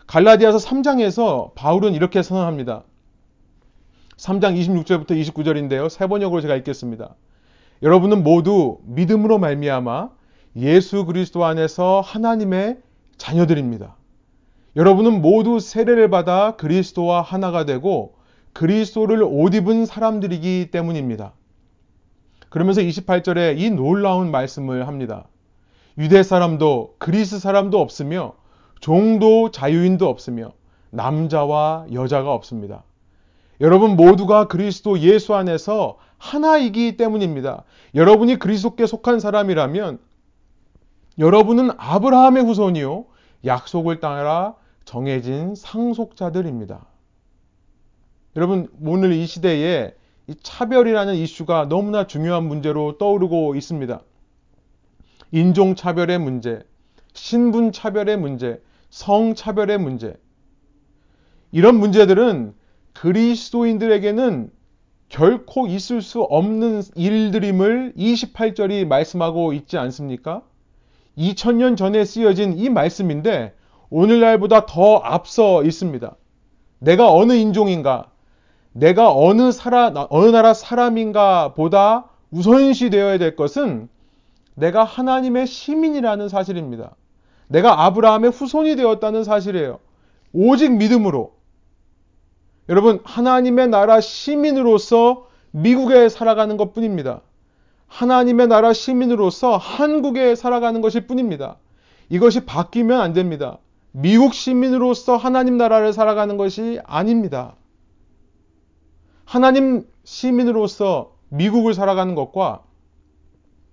갈라디아서 0.08 0.58
3장에서 0.58 1.54
바울은 1.56 1.94
이렇게 1.94 2.22
선언합니다. 2.22 2.84
3장 4.18 4.60
26절부터 4.60 5.12
29절인데요. 5.12 5.90
세 5.90 6.08
번역으로 6.08 6.42
제가 6.42 6.56
읽겠습니다. 6.58 7.16
여러분은 7.84 8.24
모두 8.24 8.78
믿음으로 8.84 9.40
말미암아 9.40 10.10
예수 10.58 11.06
그리스도 11.06 11.46
안에서 11.46 12.02
하나님의 12.02 12.78
자녀들입니다. 13.18 13.96
여러분은 14.76 15.22
모두 15.22 15.60
세례를 15.60 16.10
받아 16.10 16.56
그리스도와 16.56 17.22
하나가 17.22 17.66
되고 17.66 18.16
그리스도를 18.54 19.24
옷 19.24 19.56
입은 19.56 19.86
사람들이기 19.86 20.70
때문입니다. 20.72 21.34
그러면서 22.50 22.82
28절에 22.82 23.58
이 23.58 23.70
놀라운 23.70 24.30
말씀을 24.30 24.88
합니다. 24.88 25.28
유대 25.98 26.22
사람도 26.22 26.96
그리스 27.00 27.40
사람도 27.40 27.80
없으며 27.80 28.34
종도 28.80 29.52
자유인도 29.52 30.08
없으며 30.08 30.52
남자와 30.90 31.88
여자가 31.94 32.34
없습니다. 32.34 32.84
여러분 33.62 33.96
모두가 33.96 34.48
그리스도 34.48 35.00
예수 35.00 35.36
안에서 35.36 36.00
하나이기 36.18 36.98
때문입니다. 36.98 37.64
여러분이 37.94 38.40
그리스도께 38.40 38.88
속한 38.88 39.20
사람이라면 39.20 40.00
여러분은 41.20 41.70
아브라함의 41.78 42.44
후손이요 42.44 43.06
약속을 43.46 44.00
따라 44.00 44.56
정해진 44.84 45.54
상속자들입니다. 45.54 46.86
여러분 48.36 48.68
오늘 48.84 49.14
이 49.14 49.28
시대에 49.28 49.94
이 50.26 50.36
차별이라는 50.42 51.16
이슈가 51.16 51.68
너무나 51.70 52.08
중요한 52.08 52.46
문제로 52.46 52.98
떠오르고 52.98 53.56
있습니다. 53.56 54.02
인종 55.34 55.76
차별의 55.76 56.18
문제, 56.18 56.64
신분 57.14 57.72
차별의 57.72 58.18
문제, 58.18 58.60
성 58.90 59.36
차별의 59.36 59.78
문제. 59.78 60.16
이런 61.52 61.76
문제들은 61.76 62.56
그리스도인들에게는 62.94 64.52
결코 65.10 65.68
있을 65.68 66.02
수 66.02 66.22
없는 66.22 66.84
일들임을 66.96 67.94
28절이 67.98 68.86
말씀하고 68.88 69.54
있지 69.54 69.78
않습니까? 69.78 70.42
2000년 71.18 71.76
전에 71.76 72.06
쓰여진 72.06 72.58
이 72.58 72.70
말씀인데 72.70 73.54
오늘날보다 73.90 74.66
더 74.66 74.98
앞서 74.98 75.64
있습니다. 75.64 76.16
내가 76.80 77.12
어느 77.14 77.34
인종인가, 77.34 78.10
내가 78.72 79.14
어느 79.14 79.52
사람, 79.52 79.96
어느 80.10 80.28
나라 80.30 80.54
사람인가 80.54 81.54
보다 81.54 82.10
우선시 82.32 82.90
되어야 82.90 83.18
될 83.18 83.36
것은 83.36 83.90
내가 84.56 84.84
하나님의 84.84 85.46
시민이라는 85.46 86.30
사실입니다. 86.30 86.96
내가 87.48 87.86
아브라함의 87.86 88.32
후손이 88.32 88.78
되었다는 88.78 89.26
사실이에요. 89.26 89.80
오직 90.32 90.72
믿음으로. 90.78 91.34
여러분, 92.72 93.02
하나님의 93.04 93.68
나라 93.68 94.00
시민으로서 94.00 95.28
미국에 95.52 96.08
살아가는 96.08 96.56
것 96.56 96.74
뿐입니다. 96.74 97.20
하나님의 97.88 98.48
나라 98.48 98.72
시민으로서 98.72 99.58
한국에 99.58 100.36
살아가는 100.36 100.80
것일 100.80 101.06
뿐입니다. 101.06 101.58
이것이 102.08 102.46
바뀌면 102.46 103.02
안 103.02 103.12
됩니다. 103.12 103.58
미국 103.92 104.34
시민으로서 104.34 105.18
하나님 105.18 105.58
나라를 105.58 105.92
살아가는 105.92 106.38
것이 106.38 106.80
아닙니다. 106.86 107.58
하나님 109.26 109.86
시민으로서 110.06 111.18
미국을 111.28 111.74
살아가는 111.74 112.16
것과 112.16 112.64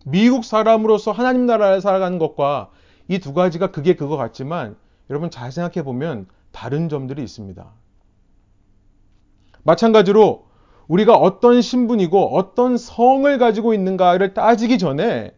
미국 0.07 0.45
사람으로서 0.45 1.12
하나님 1.12 1.47
나라를 1.47 1.81
살아가는 1.81 2.19
것과 2.19 2.71
이 3.07 3.21
두 3.21 3.33
가지가 3.33 3.71
그게 3.71 3.95
그거 3.95 4.17
같지만 4.17 4.76
여러분 5.09 5.31
잘 5.31 5.52
생각해 5.52 5.85
보면 5.85 6.26
다른 6.50 6.88
점들이 6.88 7.23
있습니다. 7.23 7.77
마찬가지로 9.62 10.47
우리가 10.88 11.17
어떤 11.17 11.61
신분이고 11.61 12.37
어떤 12.37 12.77
성을 12.77 13.38
가지고 13.38 13.75
있는가를 13.75 14.35
따지기 14.35 14.79
전에 14.79 15.33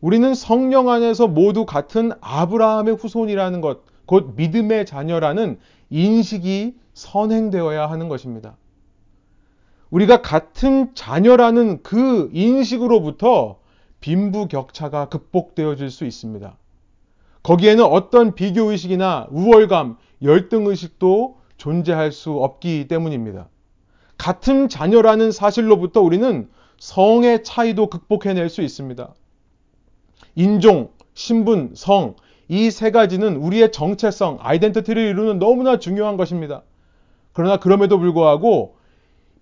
우리는 0.00 0.34
성령 0.34 0.88
안에서 0.88 1.28
모두 1.28 1.66
같은 1.66 2.12
아브라함의 2.20 2.96
후손이라는 2.96 3.60
것, 3.60 3.80
곧 4.06 4.32
믿음의 4.36 4.86
자녀라는 4.86 5.58
인식이 5.90 6.74
선행되어야 6.94 7.88
하는 7.88 8.08
것입니다. 8.08 8.56
우리가 9.90 10.22
같은 10.22 10.94
자녀라는 10.94 11.82
그 11.82 12.30
인식으로부터 12.32 13.58
빈부격차가 14.00 15.08
극복되어질 15.08 15.90
수 15.90 16.04
있습니다. 16.04 16.56
거기에는 17.42 17.84
어떤 17.84 18.34
비교의식이나 18.34 19.28
우월감, 19.30 19.96
열등의식도 20.22 21.39
존재할 21.60 22.10
수 22.10 22.32
없기 22.32 22.88
때문입니다. 22.88 23.48
같은 24.16 24.68
자녀라는 24.68 25.30
사실로부터 25.30 26.00
우리는 26.00 26.48
성의 26.78 27.44
차이도 27.44 27.88
극복해낼 27.88 28.48
수 28.48 28.62
있습니다. 28.62 29.14
인종, 30.36 30.88
신분, 31.12 31.72
성, 31.74 32.16
이 32.48 32.70
세 32.70 32.90
가지는 32.90 33.36
우리의 33.36 33.72
정체성, 33.72 34.38
아이덴티티를 34.40 35.02
이루는 35.02 35.38
너무나 35.38 35.78
중요한 35.78 36.16
것입니다. 36.16 36.62
그러나 37.34 37.58
그럼에도 37.58 37.98
불구하고 37.98 38.76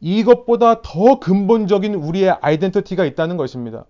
이것보다 0.01 0.83
더 0.83 1.21
근본적인 1.21 1.95
우리의 1.95 2.37
아이덴티티가 2.41 3.05
있다는 3.05 3.37
것입니다. 3.37 3.87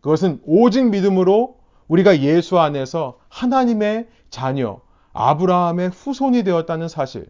그것은 0.00 0.40
오직 0.46 0.88
믿음으로 0.88 1.56
우리가 1.88 2.20
예수 2.20 2.60
안에서 2.60 3.18
하나님의 3.28 4.06
자녀, 4.30 4.80
아브라함의 5.12 5.90
후손이 5.90 6.44
되었다는 6.44 6.86
사실. 6.88 7.26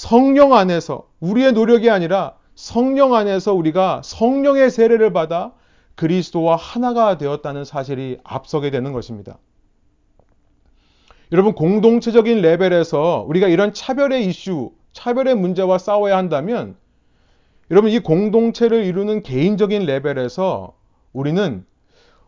성령 0.00 0.54
안에서 0.54 1.10
우리의 1.20 1.52
노력이 1.52 1.90
아니라 1.90 2.34
성령 2.54 3.12
안에서 3.12 3.52
우리가 3.52 4.00
성령의 4.02 4.70
세례를 4.70 5.12
받아 5.12 5.52
그리스도와 5.94 6.56
하나가 6.56 7.18
되었다는 7.18 7.66
사실이 7.66 8.16
앞서게 8.24 8.70
되는 8.70 8.94
것입니다. 8.94 9.36
여러분, 11.32 11.52
공동체적인 11.52 12.40
레벨에서 12.40 13.26
우리가 13.28 13.48
이런 13.48 13.74
차별의 13.74 14.26
이슈, 14.26 14.72
차별의 14.94 15.34
문제와 15.34 15.76
싸워야 15.76 16.16
한다면 16.16 16.76
여러분, 17.70 17.90
이 17.90 17.98
공동체를 17.98 18.84
이루는 18.86 19.22
개인적인 19.22 19.84
레벨에서 19.84 20.72
우리는 21.12 21.66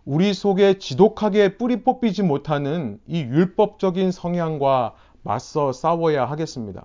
우리 0.04 0.34
속에 0.34 0.78
지독하게 0.78 1.56
뿌리 1.56 1.82
뽑히지 1.84 2.22
못하는 2.22 3.00
이 3.06 3.20
율법적인 3.20 4.12
성향과 4.12 4.92
맞서 5.22 5.72
싸워야 5.72 6.26
하겠습니다. 6.26 6.84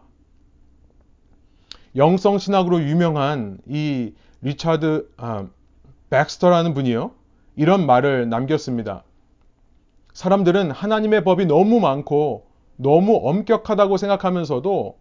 영성 1.98 2.38
신학으로 2.38 2.84
유명한 2.84 3.58
이 3.68 4.13
리차드 4.42 5.10
아, 5.18 5.48
백스터라는 6.12 6.74
분이요. 6.75 7.12
이런 7.56 7.88
말을 7.88 8.30
남겼습니다. 8.30 9.04
사람들은 10.13 10.72
하나님의 10.72 11.24
법이 11.24 11.48
너무 11.48 11.80
많고 11.80 12.46
너무 12.75 13.20
엄격하다고 13.24 13.98
생각하면서도 13.98 14.98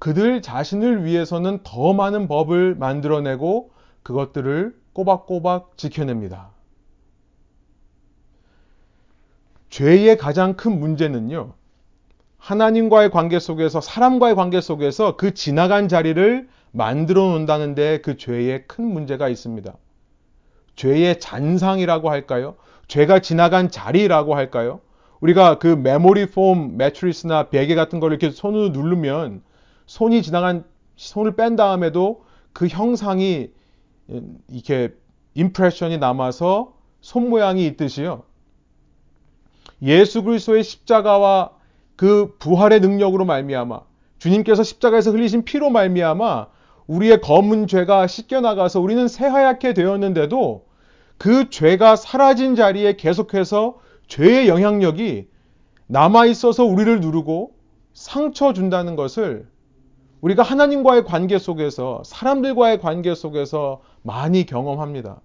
그들 0.00 0.42
자신을 0.42 1.04
위해서는 1.04 1.60
더 1.62 1.92
많은 1.94 2.26
법을 2.26 2.74
만들어내고 2.74 3.70
그것들을 4.02 4.76
꼬박꼬박 4.92 5.78
지켜냅니다. 5.78 6.50
죄의 9.70 10.18
가장 10.18 10.54
큰 10.54 10.78
문제는요. 10.80 11.54
하나님과의 12.46 13.10
관계 13.10 13.40
속에서 13.40 13.80
사람과의 13.80 14.36
관계 14.36 14.60
속에서 14.60 15.16
그 15.16 15.34
지나간 15.34 15.88
자리를 15.88 16.48
만들어 16.70 17.24
놓는다는데 17.24 18.02
그 18.02 18.16
죄에 18.16 18.62
큰 18.68 18.84
문제가 18.84 19.28
있습니다. 19.28 19.74
죄의 20.76 21.18
잔상이라고 21.18 22.08
할까요? 22.08 22.54
죄가 22.86 23.18
지나간 23.18 23.68
자리라고 23.68 24.36
할까요? 24.36 24.80
우리가 25.18 25.58
그 25.58 25.66
메모리 25.66 26.30
폼 26.30 26.76
매트리스나 26.76 27.48
베개 27.48 27.74
같은 27.74 27.98
걸 27.98 28.12
이렇게 28.12 28.30
손으로 28.30 28.68
누르면 28.68 29.42
손이 29.86 30.22
지나간 30.22 30.64
손을 30.94 31.34
뺀 31.34 31.56
다음에도 31.56 32.22
그 32.52 32.68
형상이 32.68 33.50
이렇게 34.52 34.94
임프레션이 35.34 35.98
남아서 35.98 36.74
손 37.00 37.28
모양이 37.28 37.66
있듯이요. 37.66 38.22
예수 39.82 40.22
그리스도의 40.22 40.62
십자가와 40.62 41.55
그 41.96 42.36
부활의 42.38 42.80
능력으로 42.80 43.24
말미암아 43.24 43.80
주님께서 44.18 44.62
십자가에서 44.62 45.10
흘리신 45.10 45.44
피로 45.44 45.70
말미암아 45.70 46.46
우리의 46.86 47.20
검은 47.20 47.66
죄가 47.66 48.06
씻겨 48.06 48.40
나가서 48.40 48.80
우리는 48.80 49.08
새하얗게 49.08 49.74
되었는데도 49.74 50.66
그 51.18 51.50
죄가 51.50 51.96
사라진 51.96 52.54
자리에 52.54 52.96
계속해서 52.96 53.78
죄의 54.06 54.48
영향력이 54.48 55.28
남아 55.88 56.26
있어서 56.26 56.64
우리를 56.64 57.00
누르고 57.00 57.52
상처 57.94 58.52
준다는 58.52 58.96
것을 58.96 59.46
우리가 60.20 60.42
하나님과의 60.42 61.04
관계 61.04 61.38
속에서 61.38 62.02
사람들과의 62.04 62.80
관계 62.80 63.14
속에서 63.14 63.80
많이 64.02 64.44
경험합니다. 64.44 65.20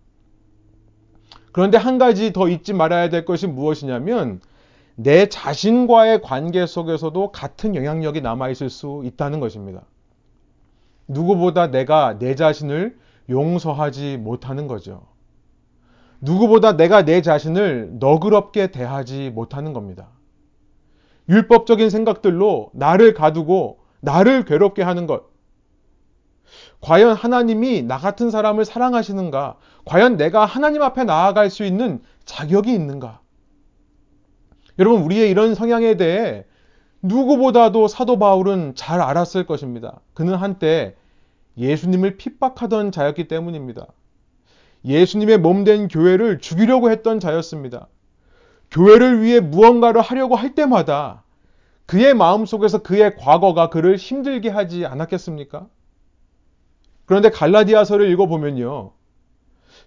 그런데 1.52 1.78
한 1.78 1.98
가지 1.98 2.32
더 2.34 2.48
잊지 2.48 2.74
말아야 2.74 3.10
될 3.10 3.26
것이 3.26 3.48
무엇이냐면 3.48 4.42
내 5.04 5.28
자신과의 5.28 6.22
관계 6.22 6.66
속에서도 6.66 7.32
같은 7.32 7.76
영향력이 7.76 8.22
남아있을 8.22 8.70
수 8.70 9.02
있다는 9.06 9.40
것입니다. 9.40 9.82
누구보다 11.08 11.72
내가 11.72 12.20
내 12.20 12.36
자신을 12.36 12.98
용서하지 13.30 14.18
못하는 14.18 14.68
거죠. 14.68 15.08
누구보다 16.20 16.78
내가 16.78 17.04
내 17.04 17.22
자신을 17.22 17.98
너그럽게 18.00 18.68
대하지 18.68 19.32
못하는 19.32 19.74
겁니다. 19.74 20.10
율법적인 21.30 21.90
생각들로 21.90 22.70
나를 22.74 23.14
가두고 23.14 23.80
나를 24.02 24.46
괴롭게 24.46 24.84
하는 24.84 25.08
것. 25.08 25.32
과연 26.82 27.16
하나님이 27.16 27.84
나 27.84 27.98
같은 27.98 28.30
사람을 28.30 28.66
사랑하시는가? 28.66 29.58
과연 29.86 30.18
내가 30.18 30.46
하나님 30.46 30.84
앞에 30.84 31.06
나아갈 31.06 31.50
수 31.50 31.64
있는 31.64 32.04
자격이 32.26 32.72
있는가? 32.72 33.21
여러분, 34.80 35.02
우리의 35.04 35.30
이런 35.30 35.56
성향에 35.56 35.96
대해 35.98 36.46
누구보다도 37.02 37.88
사도 37.88 38.20
바울은 38.20 38.74
잘 38.76 39.02
알았을 39.02 39.46
것입니다. 39.46 40.00
그는 40.14 40.36
한때 40.36 40.96
예수님을 41.58 42.18
핍박하던 42.18 42.92
자였기 42.92 43.28
때문입니다. 43.28 43.88
예수님의 44.86 45.40
몸된 45.40 45.88
교회를 45.88 46.40
죽이려고 46.40 46.90
했던 46.92 47.20
자였습니다. 47.20 47.88
교회를 48.72 49.22
위해 49.22 49.40
무언가를 49.40 50.02
하려고 50.02 50.36
할 50.36 50.56
때마다 50.56 51.24
그의 51.86 52.14
마음 52.14 52.46
속에서 52.46 52.82
그의 52.82 53.18
과거가 53.18 53.70
그를 53.70 53.98
힘들게 53.98 54.50
하지 54.50 54.86
않았겠습니까? 54.86 55.68
그런데 57.06 57.30
갈라디아서를 57.30 58.10
읽어보면요. 58.12 58.94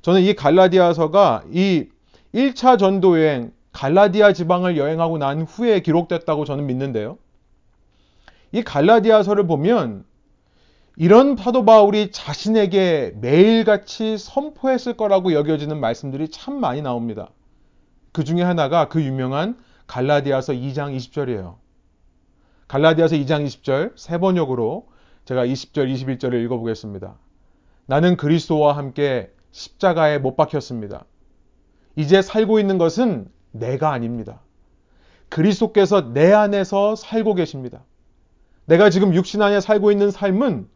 저는 0.02 0.20
이 0.20 0.34
갈라디아서가 0.34 1.44
이 1.50 1.86
1차 2.34 2.78
전도 2.78 3.18
여행, 3.18 3.52
갈라디아 3.74 4.32
지방을 4.32 4.78
여행하고 4.78 5.18
난 5.18 5.42
후에 5.42 5.80
기록됐다고 5.80 6.44
저는 6.44 6.66
믿는데요. 6.66 7.18
이 8.52 8.62
갈라디아서를 8.62 9.48
보면 9.48 10.04
이런 10.96 11.36
사도 11.36 11.64
바울이 11.64 12.12
자신에게 12.12 13.14
매일같이 13.20 14.16
선포했을 14.16 14.96
거라고 14.96 15.32
여겨지는 15.32 15.80
말씀들이 15.80 16.28
참 16.28 16.60
많이 16.60 16.82
나옵니다. 16.82 17.30
그 18.12 18.22
중에 18.22 18.42
하나가 18.42 18.88
그 18.88 19.02
유명한 19.02 19.58
갈라디아서 19.88 20.52
2장 20.52 20.96
20절이에요. 20.96 21.56
갈라디아서 22.68 23.16
2장 23.16 23.44
20절 23.44 23.94
세 23.96 24.18
번역으로 24.18 24.86
제가 25.24 25.44
20절 25.44 25.92
21절을 25.92 26.44
읽어보겠습니다. 26.44 27.18
나는 27.86 28.16
그리스도와 28.16 28.76
함께 28.76 29.32
십자가에 29.50 30.18
못 30.18 30.36
박혔습니다. 30.36 31.06
이제 31.96 32.22
살고 32.22 32.60
있는 32.60 32.78
것은 32.78 33.33
내가 33.54 33.92
아닙니다. 33.92 34.40
그리스도께서 35.28 36.12
내 36.12 36.32
안에서 36.32 36.96
살고 36.96 37.34
계십니다. 37.34 37.84
내가 38.66 38.90
지금 38.90 39.14
육신 39.14 39.42
안에 39.42 39.60
살고 39.60 39.92
있는 39.92 40.10
삶은 40.10 40.68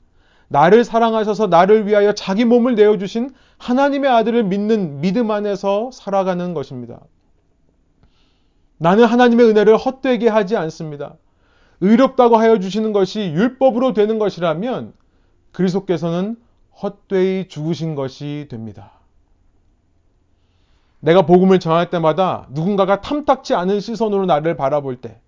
나를 0.49 0.85
사랑하셔서 0.85 1.49
나를 1.49 1.87
위하여 1.87 2.13
자기 2.13 2.45
몸을 2.45 2.75
내어주신 2.75 3.31
하나님의 3.59 4.11
아들을 4.11 4.45
믿는 4.45 5.01
믿음 5.01 5.31
안에서 5.31 5.91
살아가는 5.93 6.55
것입니다. 6.55 7.01
나는 8.79 9.05
하나님의 9.05 9.47
은혜를 9.49 9.77
헛되게 9.77 10.29
하지 10.29 10.57
않습니다. 10.57 11.17
의롭다고 11.81 12.37
하여 12.37 12.59
주시는 12.61 12.93
것이 12.93 13.21
율법으로 13.21 13.93
되는 13.93 14.19
것이라면 14.19 14.95
그리스도께서는 15.53 16.37
헛되이 16.81 17.49
죽으신 17.49 17.95
것이 17.95 18.47
됩니다. 18.49 18.98
내가 21.01 21.23
복음을 21.23 21.61
전할 21.61 21.91
때마다 21.91 22.47
누군가가 22.51 23.01
탐탁지 23.01 23.55
않은 23.55 23.81
시선으로 23.81 24.27
나를 24.27 24.57
바라볼 24.57 25.01
때, 25.01 25.21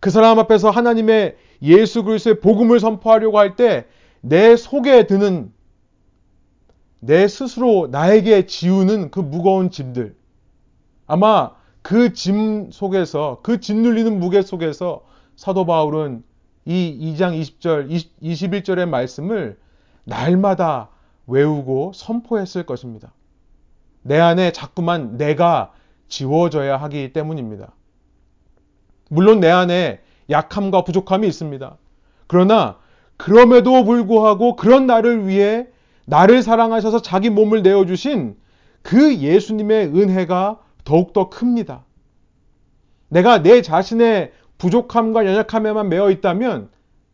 그 0.00 0.10
사람 0.10 0.38
앞에서 0.38 0.70
하나님의 0.70 1.36
예수 1.62 2.02
그리스도의 2.04 2.40
복음을 2.40 2.78
선포하려고 2.80 3.38
할 3.38 3.56
때 3.56 3.86
내 4.26 4.56
속에 4.56 5.06
드는 5.06 5.52
내 7.00 7.28
스스로 7.28 7.88
나에게 7.90 8.46
지우는 8.46 9.10
그 9.10 9.20
무거운 9.20 9.70
짐들, 9.70 10.16
아마 11.06 11.50
그 11.82 12.14
짐 12.14 12.70
속에서, 12.70 13.40
그 13.42 13.60
짓눌리는 13.60 14.18
무게 14.18 14.40
속에서 14.40 15.04
사도 15.36 15.66
바울은 15.66 16.24
이 16.64 17.14
2장 17.14 17.38
20절, 17.38 17.90
20, 17.90 18.20
21절의 18.22 18.88
말씀을 18.88 19.58
날마다 20.04 20.88
외우고 21.26 21.92
선포했을 21.94 22.64
것입니다. 22.64 23.12
내 24.04 24.20
안에 24.20 24.52
자꾸만 24.52 25.16
내가 25.16 25.72
지워져야 26.08 26.76
하기 26.76 27.12
때문입니다. 27.12 27.72
물론 29.08 29.40
내 29.40 29.50
안에 29.50 30.00
약함과 30.30 30.84
부족함이 30.84 31.26
있습니다. 31.26 31.76
그러나 32.26 32.76
그럼에도 33.16 33.84
불구하고 33.84 34.56
그런 34.56 34.86
나를 34.86 35.26
위해 35.26 35.66
나를 36.04 36.42
사랑하셔서 36.42 37.00
자기 37.00 37.30
몸을 37.30 37.62
내어주신 37.62 38.36
그 38.82 39.16
예수님의 39.16 39.86
은혜가 39.86 40.60
더욱더 40.84 41.30
큽니다. 41.30 41.84
내가 43.08 43.42
내 43.42 43.62
자신의 43.62 44.32
부족함과 44.58 45.24
연약함에만 45.24 45.88
매어 45.88 46.10
있다면, 46.10 46.68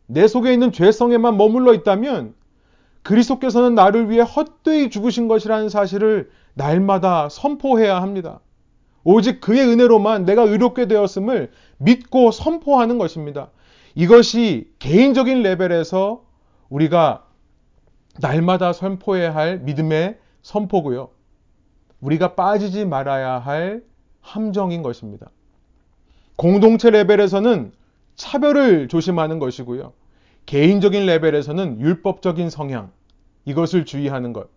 내 0.06 0.26
속에 0.26 0.52
있는 0.52 0.72
죄성에만 0.72 1.36
머물러 1.36 1.72
있다면, 1.74 2.34
그리스도께서는 3.02 3.76
나를 3.76 4.10
위해 4.10 4.22
헛되이 4.22 4.90
죽으신 4.90 5.28
것이라는 5.28 5.68
사실을 5.68 6.30
날마다 6.60 7.30
선포해야 7.30 8.02
합니다. 8.02 8.40
오직 9.02 9.40
그의 9.40 9.66
은혜로만 9.66 10.26
내가 10.26 10.42
의롭게 10.42 10.86
되었음을 10.86 11.50
믿고 11.78 12.30
선포하는 12.32 12.98
것입니다. 12.98 13.50
이것이 13.94 14.70
개인적인 14.78 15.42
레벨에서 15.42 16.22
우리가 16.68 17.24
날마다 18.20 18.74
선포해야 18.74 19.34
할 19.34 19.58
믿음의 19.60 20.18
선포고요. 20.42 21.08
우리가 22.02 22.34
빠지지 22.34 22.84
말아야 22.84 23.38
할 23.38 23.82
함정인 24.20 24.82
것입니다. 24.82 25.30
공동체 26.36 26.90
레벨에서는 26.90 27.72
차별을 28.16 28.88
조심하는 28.88 29.38
것이고요. 29.38 29.94
개인적인 30.44 31.06
레벨에서는 31.06 31.80
율법적인 31.80 32.50
성향, 32.50 32.90
이것을 33.46 33.86
주의하는 33.86 34.34
것. 34.34 34.48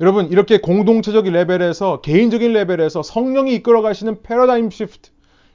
여러분, 0.00 0.28
이렇게 0.28 0.58
공동체적 0.58 1.26
레벨에서, 1.26 2.00
개인적인 2.02 2.52
레벨에서 2.52 3.02
성령이 3.02 3.54
이끌어 3.54 3.80
가시는 3.80 4.22
패러다임 4.22 4.70
시프트, 4.70 5.10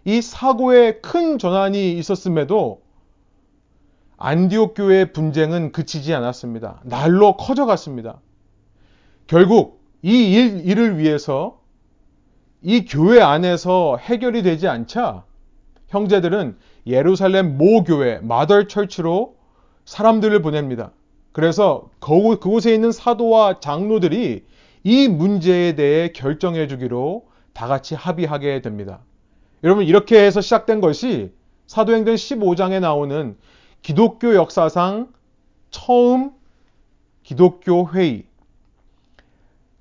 이 0.06 0.21
사고에 0.21 0.99
큰 1.01 1.38
전환이 1.38 1.93
있었음에도 1.93 2.82
안디옥 4.17 4.73
교회의 4.75 5.13
분쟁은 5.13 5.71
그치지 5.71 6.13
않았습니다. 6.13 6.82
날로 6.84 7.38
커져갔습니다. 7.38 8.21
결국 9.27 9.82
이 10.01 10.34
일, 10.34 10.65
일을 10.65 10.97
위해서 10.97 11.60
이 12.62 12.86
교회 12.86 13.21
안에서 13.21 13.97
해결이 13.97 14.43
되지 14.43 14.67
않자 14.67 15.25
형제들은 15.88 16.58
예루살렘 16.86 17.58
모 17.58 17.84
교회 17.84 18.19
마더 18.19 18.67
철치로 18.67 19.36
사람들을 19.86 20.41
보냅니다. 20.41 20.91
그래서 21.31 21.89
그곳에 21.99 22.73
있는 22.73 22.91
사도와 22.91 23.59
장로들이 23.59 24.43
이 24.83 25.07
문제에 25.07 25.75
대해 25.75 26.11
결정해 26.11 26.67
주기로 26.67 27.25
다 27.53 27.67
같이 27.67 27.95
합의하게 27.95 28.61
됩니다. 28.61 28.99
여러분 29.63 29.85
이렇게 29.85 30.19
해서 30.23 30.41
시작된 30.41 30.81
것이 30.81 31.31
사도행전 31.67 32.15
15장에 32.15 32.79
나오는 32.79 33.37
기독교 33.81 34.35
역사상 34.35 35.09
처음 35.69 36.31
기독교 37.23 37.87
회의, 37.89 38.25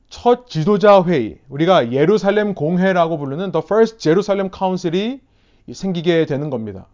첫 0.08 0.48
지도자 0.48 1.02
회의, 1.04 1.38
우리가 1.48 1.92
예루살렘 1.92 2.54
공회라고 2.54 3.18
부르는 3.18 3.52
The 3.52 3.62
First 3.64 3.98
Jerusalem 3.98 4.50
Council이 4.56 5.20
생기게 5.72 6.26
되는 6.26 6.50
겁니다. 6.50 6.86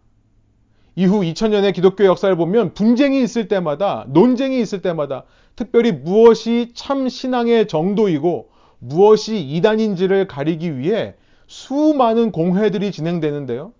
이후 0.97 1.21
2000년의 1.21 1.75
기독교 1.75 2.05
역사를 2.05 2.35
보면 2.35 2.73
분쟁이 2.73 3.21
있을 3.21 3.47
때마다, 3.47 4.05
논쟁이 4.09 4.59
있을 4.59 4.81
때마다 4.81 5.25
특별히 5.55 5.91
무엇이 5.91 6.71
참 6.73 7.07
신앙의 7.07 7.67
정도이고 7.67 8.49
무엇이 8.79 9.39
이단인지를 9.39 10.27
가리기 10.27 10.79
위해 10.79 11.13
수많은 11.45 12.31
공회들이 12.31 12.91
진행되는데요. 12.91 13.73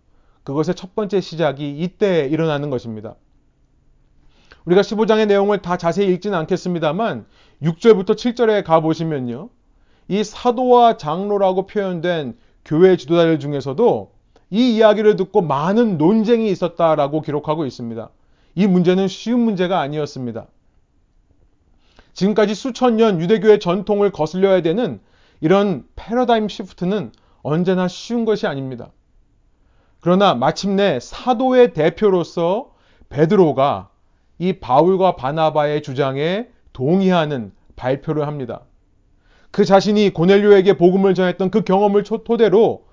그것의 0.44 0.76
첫 0.76 0.94
번째 0.94 1.20
시작이 1.20 1.80
이때 1.80 2.28
일어나는 2.28 2.70
것입니다. 2.70 3.16
우리가 4.66 4.82
15장의 4.82 5.26
내용을 5.26 5.64
다 5.64 5.76
자세히 5.76 6.14
읽지는 6.14 6.38
않겠습니다만 6.38 7.26
6절부터 7.64 8.12
7절에 8.12 8.64
가보시면요. 8.64 9.50
이 10.08 10.24
사도와 10.24 10.98
장로라고 10.98 11.66
표현된 11.66 12.38
교회 12.64 12.96
지도자들 12.96 13.40
중에서도 13.40 14.17
이 14.50 14.76
이야기를 14.76 15.16
듣고 15.18 15.42
많은 15.42 15.98
논쟁이 15.98 16.50
있었다라고 16.50 17.22
기록하고 17.22 17.66
있습니다. 17.66 18.10
이 18.56 18.68
문제는 18.68 19.08
쉬운 19.08 19.42
문제가 19.42 19.80
아니었습니다. 19.82 20.48
지금까지 22.14 22.56
수천 22.56 22.98
년 22.98 23.22
유대교의 23.22 23.60
전통을 23.60 24.12
거슬려야 24.12 24.62
되는 24.62 25.00
이런 25.42 25.86
패러다임 25.96 26.50
시프트는 26.50 27.12
언제나 27.44 27.88
쉬운 27.88 28.26
것이 28.26 28.48
아닙니다. 28.48 28.90
그러나 30.00 30.34
마침내 30.34 31.00
사도의 31.00 31.74
대표로서 31.74 32.72
베드로가 33.10 33.90
이 34.40 34.54
바울과 34.54 35.16
바나바의 35.16 35.84
주장에 35.84 36.48
동의하는 36.74 37.52
발표를 37.76 38.26
합니다. 38.26 38.62
그 39.52 39.66
자신이 39.66 40.12
고넬료에게 40.12 40.78
복음을 40.78 41.14
전했던 41.14 41.52
그 41.52 41.62
경험을 41.62 42.04
토대로 42.04 42.87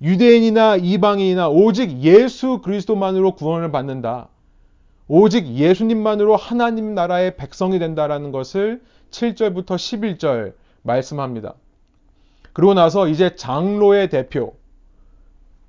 유대인이나 0.00 0.76
이방인이나 0.76 1.48
오직 1.48 2.02
예수 2.02 2.60
그리스도만으로 2.62 3.34
구원을 3.34 3.72
받는다. 3.72 4.28
오직 5.08 5.46
예수님만으로 5.46 6.36
하나님 6.36 6.94
나라의 6.94 7.36
백성이 7.36 7.78
된다라는 7.78 8.30
것을 8.30 8.82
7절부터 9.10 9.66
11절 9.66 10.52
말씀합니다. 10.82 11.54
그러고 12.52 12.74
나서 12.74 13.08
이제 13.08 13.34
장로의 13.34 14.10
대표, 14.10 14.54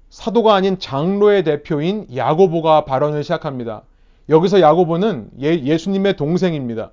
사도가 0.09 0.55
아닌 0.55 0.79
장로의 0.79 1.43
대표인 1.43 2.07
야고보가 2.13 2.85
발언을 2.85 3.23
시작합니다. 3.23 3.83
여기서 4.27 4.59
야고보는 4.61 5.29
예, 5.41 5.77
수님의 5.77 6.15
동생입니다. 6.15 6.91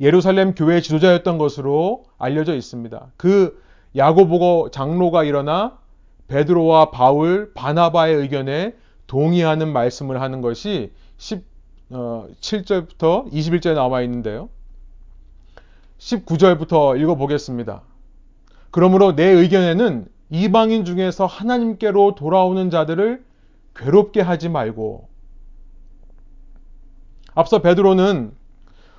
예루살렘 0.00 0.54
교회 0.54 0.80
지도자였던 0.80 1.38
것으로 1.38 2.04
알려져 2.18 2.54
있습니다. 2.54 3.12
그 3.16 3.60
야고보고 3.98 4.70
장로가 4.70 5.24
일어나 5.24 5.78
베드로와 6.28 6.90
바울, 6.90 7.52
바나바의 7.54 8.14
의견에 8.14 8.74
동의하는 9.06 9.72
말씀을 9.72 10.20
하는 10.20 10.40
것이 10.40 10.92
17절부터 11.18 13.02
어, 13.02 13.24
21절에 13.30 13.74
나와 13.74 14.02
있는데요. 14.02 14.48
19절부터 15.98 17.00
읽어보겠습니다. 17.00 17.82
그러므로 18.70 19.16
내 19.16 19.24
의견에는 19.24 20.06
이방인 20.30 20.84
중에서 20.84 21.26
하나님께로 21.26 22.14
돌아오는 22.14 22.70
자들을 22.70 23.24
괴롭게 23.74 24.20
하지 24.20 24.48
말고 24.48 25.08
앞서 27.34 27.60
베드로는 27.60 28.32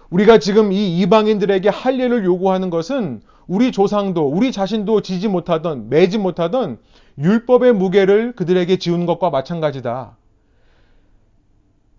우리가 0.09 0.39
지금 0.39 0.71
이 0.71 0.99
이방인들에게 0.99 1.69
할 1.69 1.99
일을 1.99 2.25
요구하는 2.25 2.69
것은 2.69 3.21
우리 3.49 3.71
조상도 3.71 4.27
우리 4.29 4.51
자신도 4.51 5.01
지지 5.01 5.27
못하던 5.27 5.89
매지 5.89 6.19
못하던 6.19 6.77
율법의 7.17 7.73
무게를 7.73 8.33
그들에게 8.33 8.77
지운 8.77 9.07
것과 9.07 9.31
마찬가지다. 9.31 10.15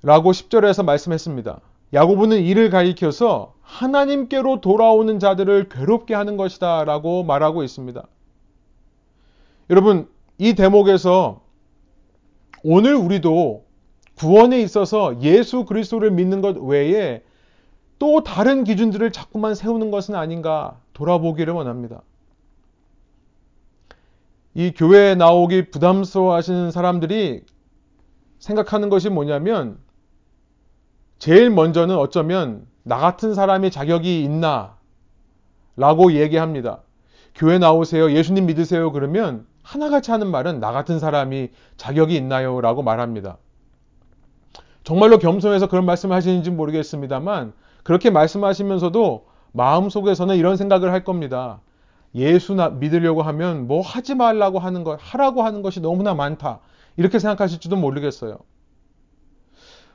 라고 0.02 0.30
10절에서 0.30 0.84
말씀했습니다. 0.84 1.60
야고보는 1.92 2.40
이를 2.40 2.70
가리켜서 2.70 3.54
하나님께로 3.62 4.60
돌아오는 4.60 5.18
자들을 5.18 5.68
괴롭게 5.68 6.14
하는 6.14 6.36
것이다 6.36 6.84
라고 6.84 7.24
말하고 7.24 7.64
있습니다. 7.64 8.00
여러분, 9.70 10.08
이 10.38 10.54
대목에서 10.54 11.40
오늘 12.62 12.94
우리도 12.94 13.64
구원에 14.14 14.62
있어서 14.62 15.20
예수 15.20 15.64
그리스도를 15.64 16.12
믿는 16.12 16.42
것 16.42 16.58
외에 16.58 17.22
또 18.00 18.24
다른 18.24 18.64
기준들을 18.64 19.12
자꾸만 19.12 19.54
세우는 19.54 19.90
것은 19.90 20.14
아닌가 20.14 20.80
돌아보기를 20.94 21.52
원합니다. 21.52 22.00
이 24.54 24.72
교회에 24.72 25.14
나오기 25.14 25.70
부담스러워 25.70 26.34
하시는 26.34 26.70
사람들이 26.70 27.44
생각하는 28.38 28.88
것이 28.88 29.10
뭐냐면 29.10 29.78
제일 31.18 31.50
먼저는 31.50 31.94
어쩌면 31.94 32.66
나 32.84 32.96
같은 32.96 33.34
사람이 33.34 33.70
자격이 33.70 34.24
있나 34.24 34.78
라고 35.76 36.12
얘기합니다. 36.12 36.80
교회 37.34 37.58
나오세요. 37.58 38.12
예수님 38.12 38.46
믿으세요. 38.46 38.92
그러면 38.92 39.46
하나같이 39.62 40.10
하는 40.10 40.30
말은 40.30 40.58
나 40.58 40.72
같은 40.72 40.98
사람이 40.98 41.50
자격이 41.76 42.16
있나요? 42.16 42.62
라고 42.62 42.82
말합니다. 42.82 43.36
정말로 44.84 45.18
겸손해서 45.18 45.68
그런 45.68 45.84
말씀을 45.84 46.16
하시는지 46.16 46.50
모르겠습니다만 46.50 47.52
그렇게 47.90 48.08
말씀하시면서도 48.08 49.26
마음속에서는 49.50 50.36
이런 50.36 50.56
생각을 50.56 50.92
할 50.92 51.02
겁니다. 51.02 51.60
예수 52.14 52.54
믿으려고 52.54 53.22
하면 53.22 53.66
뭐 53.66 53.80
하지 53.80 54.14
말라고 54.14 54.60
하는 54.60 54.84
것, 54.84 54.96
하라고 55.02 55.42
하는 55.42 55.60
것이 55.60 55.80
너무나 55.80 56.14
많다. 56.14 56.60
이렇게 56.96 57.18
생각하실지도 57.18 57.74
모르겠어요. 57.74 58.38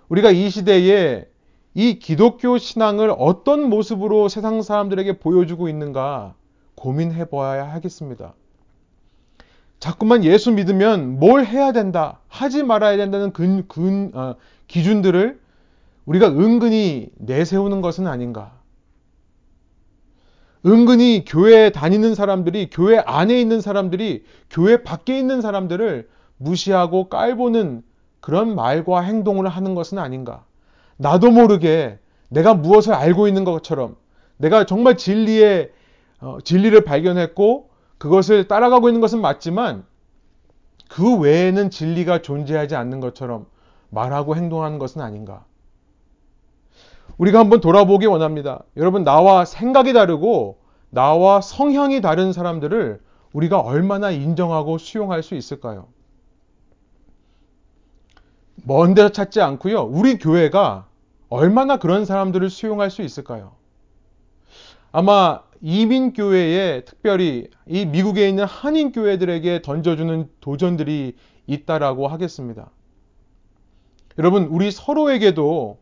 우리가 0.10 0.32
이 0.32 0.50
시대에 0.50 1.26
이 1.74 1.98
기독교 1.98 2.58
신앙을 2.58 3.16
어떤 3.18 3.70
모습으로 3.70 4.28
세상 4.28 4.62
사람들에게 4.62 5.20
보여주고 5.20 5.70
있는가 5.70 6.34
고민해 6.76 7.30
보아야 7.30 7.72
하겠습니다. 7.72 8.34
자꾸만 9.80 10.26
예수 10.26 10.52
믿으면 10.52 11.18
뭘 11.18 11.46
해야 11.46 11.72
된다, 11.72 12.20
하지 12.28 12.62
말아야 12.62 12.98
된다는 12.98 13.32
근, 13.32 13.66
근, 13.70 14.12
어, 14.14 14.36
기준들을 14.68 15.45
우리가 16.06 16.28
은근히 16.28 17.10
내세우는 17.18 17.82
것은 17.82 18.08
아닌가. 18.08 18.54
은근히 20.66 21.24
교회에 21.28 21.70
다니는 21.70 22.16
사람들이, 22.16 22.70
교회 22.72 22.98
안에 22.98 23.40
있는 23.40 23.62
사람들이, 23.62 24.26
교회 24.50 24.84
밖에 24.84 25.18
있는 25.18 25.42
사람들을 25.42 26.10
무시하고 26.38 27.10
깔보는 27.10 27.84
그런 28.20 28.56
말과 28.56 29.02
행동을 29.02 29.48
하는 29.48 29.76
것은 29.76 30.00
아닌가. 30.00 30.44
나도 30.98 31.30
모르게 31.32 32.00
내가 32.30 32.54
무엇을 32.56 32.94
알고 32.94 33.28
있는 33.28 33.44
것처럼 33.44 33.96
내가 34.38 34.66
정말 34.66 34.98
진리의 34.98 35.72
어, 36.22 36.38
진리를 36.44 36.84
발견했고 36.84 37.70
그것을 37.98 38.48
따라가고 38.48 38.90
있는 38.90 39.02
것은 39.02 39.22
맞지만 39.22 39.86
그 40.90 41.18
외에는 41.18 41.70
진리가 41.70 42.22
존재하지 42.22 42.76
않는 42.76 43.00
것처럼 43.00 43.46
말하고 43.90 44.36
행동하는 44.36 44.80
것은 44.80 45.02
아닌가. 45.02 45.46
우리가 47.18 47.40
한번 47.40 47.62
돌아보기 47.62 48.06
원합니다. 48.06 48.64
여러분, 48.78 49.04
나와 49.04 49.46
생각이 49.46 49.94
다르고 49.94 50.60
나와 50.90 51.42
성향이 51.42 52.02
다른 52.02 52.34
사람들을 52.34 53.00
우리가 53.34 53.60
얼마나 53.60 54.12
인정하고 54.12 54.78
수용할 54.78 55.24
수 55.24 55.36
있을까요? 55.36 55.88
먼 58.64 58.94
데서 58.94 59.10
찾지 59.10 59.42
않고요. 59.42 59.84
우리 59.84 60.18
교회가 60.18 60.88
얼마나 61.30 61.78
그런 61.78 62.06
사람들을 62.06 62.50
수용할 62.50 62.90
수 62.90 63.02
있을까요? 63.02 63.54
아마 64.92 65.42
이민교회에 65.62 66.86
특별히 66.86 67.50
이 67.68 67.86
미국에 67.86 68.30
있는 68.30 68.46
한인교회들에게 68.46 69.62
던져주는 69.62 70.30
도전들이 70.40 71.16
있다라고 71.48 72.08
하겠습니다. 72.08 72.72
여러분, 74.18 74.46
우리 74.46 74.72
서로에게도 74.72 75.78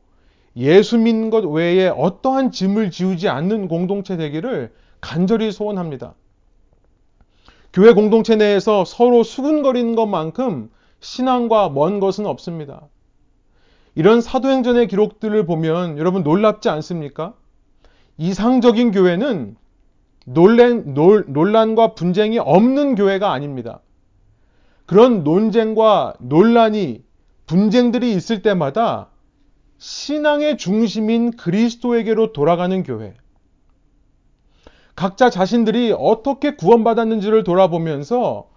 예수 0.56 0.98
믿는 0.98 1.30
것 1.30 1.46
외에 1.46 1.88
어떠한 1.88 2.52
짐을 2.52 2.92
지우지 2.92 3.28
않는 3.28 3.68
공동체 3.68 4.18
되기를 4.18 4.74
간절히 5.02 5.52
소원합니다. 5.52 6.14
교회 7.74 7.94
공동체 7.94 8.36
내에서 8.36 8.86
서로 8.86 9.24
수군거리는 9.24 9.96
것만큼 9.96 10.70
신앙과 11.00 11.70
먼 11.70 12.00
것은 12.00 12.26
없습니다. 12.26 12.88
이런 13.96 14.22
사도행전의 14.22 14.88
기록들을 14.88 15.46
보면 15.46 15.98
여러분 15.98 16.24
놀랍지 16.24 16.70
않습니까? 16.70 17.34
이상적인 18.18 18.92
교회는 18.92 19.56
논란, 20.26 20.94
논란과 20.94 21.96
분쟁이 21.96 22.40
없는 22.40 22.96
교회가 22.96 23.32
아닙니다. 23.32 23.82
그런 24.86 25.24
논쟁과 25.24 26.14
논란이 26.20 27.04
분쟁들이 27.46 28.14
있을 28.14 28.42
때마다 28.42 29.10
신앙의 29.78 30.58
중심인 30.58 31.32
그리스도에게로 31.32 32.34
돌아가는 32.34 32.84
교회. 32.84 33.14
각자 34.96 35.30
자신들이 35.30 35.94
어떻게 35.98 36.56
구원받았는지를 36.56 37.44
돌아보면서 37.44 38.50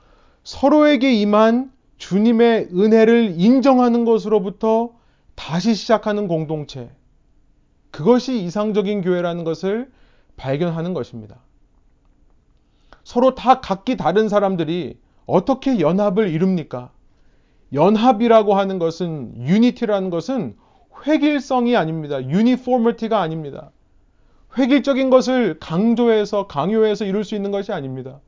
서로에게 0.44 1.14
임한 1.14 1.72
주님의 1.96 2.68
은혜를 2.72 3.34
인정하는 3.38 4.04
것으로부터 4.04 4.92
다시 5.34 5.74
시작하는 5.74 6.28
공동체. 6.28 6.90
그것이 7.90 8.42
이상적인 8.42 9.00
교회라는 9.00 9.44
것을 9.44 9.90
발견하는 10.36 10.92
것입니다. 10.92 11.40
서로 13.04 13.34
다 13.34 13.60
각기 13.60 13.96
다른 13.96 14.28
사람들이 14.28 14.98
어떻게 15.24 15.80
연합을 15.80 16.28
이룹니까? 16.28 16.90
연합이라고 17.72 18.54
하는 18.54 18.78
것은, 18.78 19.34
유니티라는 19.46 20.10
것은 20.10 20.56
획일성이 21.06 21.76
아닙니다. 21.76 22.22
유니포머티가 22.22 23.20
아닙니다. 23.20 23.70
획일적인 24.58 25.10
것을 25.10 25.58
강조해서, 25.60 26.46
강요해서 26.46 27.04
이룰 27.04 27.24
수 27.24 27.34
있는 27.34 27.50
것이 27.50 27.72
아닙니다. 27.72 28.20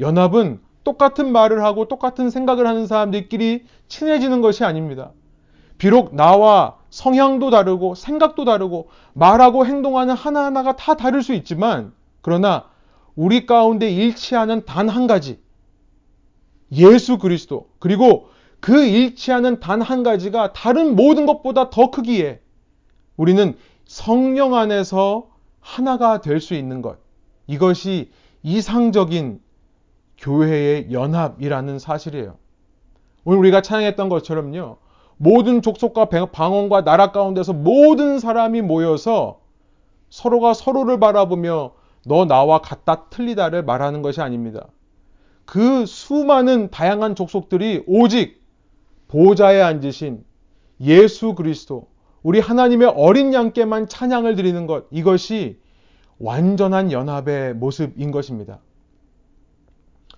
연합은 0.00 0.60
똑같은 0.84 1.30
말을 1.30 1.62
하고 1.64 1.86
똑같은 1.86 2.30
생각을 2.30 2.66
하는 2.66 2.86
사람들끼리 2.86 3.64
친해지는 3.88 4.40
것이 4.40 4.64
아닙니다. 4.64 5.12
비록 5.78 6.14
나와 6.14 6.76
성향도 6.90 7.50
다르고 7.50 7.94
생각도 7.94 8.44
다르고 8.44 8.88
말하고 9.14 9.64
행동하는 9.66 10.14
하나하나가 10.14 10.76
다 10.76 10.94
다를 10.96 11.22
수 11.22 11.34
있지만 11.34 11.92
그러나 12.20 12.64
우리 13.14 13.46
가운데 13.46 13.90
일치하는 13.90 14.64
단 14.64 14.88
한 14.88 15.06
가지 15.06 15.40
예수 16.72 17.18
그리스도 17.18 17.68
그리고 17.78 18.28
그 18.62 18.84
일치하는 18.84 19.58
단 19.58 19.82
한 19.82 20.04
가지가 20.04 20.52
다른 20.52 20.94
모든 20.94 21.26
것보다 21.26 21.68
더 21.68 21.90
크기에 21.90 22.40
우리는 23.16 23.56
성령 23.84 24.54
안에서 24.54 25.26
하나가 25.60 26.20
될 26.20 26.40
수 26.40 26.54
있는 26.54 26.80
것 26.80 26.98
이것이 27.48 28.10
이상적인 28.44 29.40
교회의 30.16 30.92
연합이라는 30.92 31.80
사실이에요. 31.80 32.36
오늘 33.24 33.38
우리가 33.40 33.62
찬양했던 33.62 34.08
것처럼요. 34.08 34.78
모든 35.16 35.60
족속과 35.60 36.06
방언과 36.30 36.84
나라 36.84 37.10
가운데서 37.10 37.52
모든 37.52 38.20
사람이 38.20 38.62
모여서 38.62 39.40
서로가 40.10 40.54
서로를 40.54 41.00
바라보며 41.00 41.72
너 42.06 42.24
나와 42.26 42.60
같다 42.60 43.08
틀리다를 43.10 43.64
말하는 43.64 44.02
것이 44.02 44.20
아닙니다. 44.20 44.66
그 45.44 45.84
수많은 45.84 46.70
다양한 46.70 47.16
족속들이 47.16 47.82
오직 47.88 48.41
보좌에 49.12 49.60
앉으신 49.60 50.24
예수 50.80 51.34
그리스도, 51.34 51.86
우리 52.22 52.40
하나님의 52.40 52.94
어린 52.96 53.34
양께만 53.34 53.88
찬양을 53.88 54.36
드리는 54.36 54.66
것, 54.66 54.86
이것이 54.90 55.60
완전한 56.18 56.90
연합의 56.90 57.54
모습인 57.54 58.10
것입니다. 58.10 58.60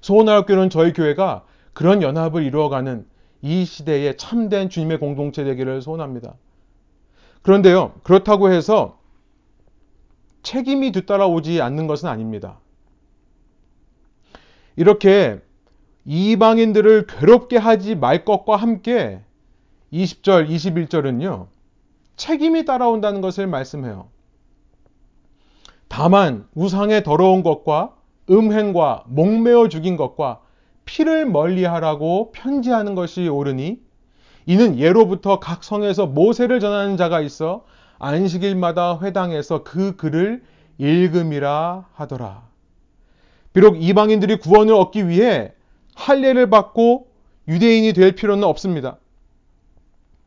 소원하옵교는 0.01 0.71
저희 0.71 0.93
교회가 0.93 1.45
그런 1.73 2.03
연합을 2.03 2.45
이루어가는 2.45 3.05
이 3.43 3.65
시대에 3.65 4.17
참된 4.17 4.69
주님의 4.69 5.01
공동체 5.01 5.43
되기를 5.43 5.83
소원합니다. 5.83 6.35
그런데요, 7.43 7.95
그렇다고 8.05 8.53
해서 8.53 9.01
책임이 10.45 10.93
뒤따라오지 10.93 11.61
않는 11.61 11.89
것은 11.89 12.09
아닙니다. 12.09 12.61
이렇게 14.77 15.41
이방인들을 16.07 17.07
괴롭게 17.07 17.57
하지 17.57 17.95
말 17.95 18.25
것과 18.25 18.57
함께 18.57 19.21
20절, 19.93 20.49
21절은요, 20.49 21.47
책임이 22.17 22.65
따라온다는 22.65 23.21
것을 23.21 23.47
말씀해요. 23.47 24.09
다만 25.89 26.47
우상의 26.55 27.05
더러운 27.05 27.43
것과 27.43 27.95
음행과 28.31 29.05
목매어 29.07 29.69
죽인 29.69 29.97
것과 29.97 30.41
피를 30.85 31.27
멀리하라고 31.27 32.33
편지하는 32.33 32.95
것이 32.95 33.29
옳으니 33.29 33.81
이는 34.47 34.79
예로부터 34.79 35.41
각 35.41 35.65
성에서 35.65 36.07
모세를 36.07 36.61
전하는 36.61 36.97
자가 36.97 37.21
있어 37.21 37.65
안식일마다 37.99 39.01
회당에서 39.01 39.63
그 39.63 39.97
글을 39.97 40.43
읽음이라 40.79 41.87
하더라. 41.95 42.43
비록 43.53 43.81
이방인들이 43.81 44.37
구원을 44.37 44.75
얻기 44.75 45.09
위해 45.09 45.53
할례를 45.95 46.51
받고 46.51 47.09
유대인이 47.49 47.93
될 47.93 48.13
필요는 48.13 48.45
없습니다. 48.45 48.99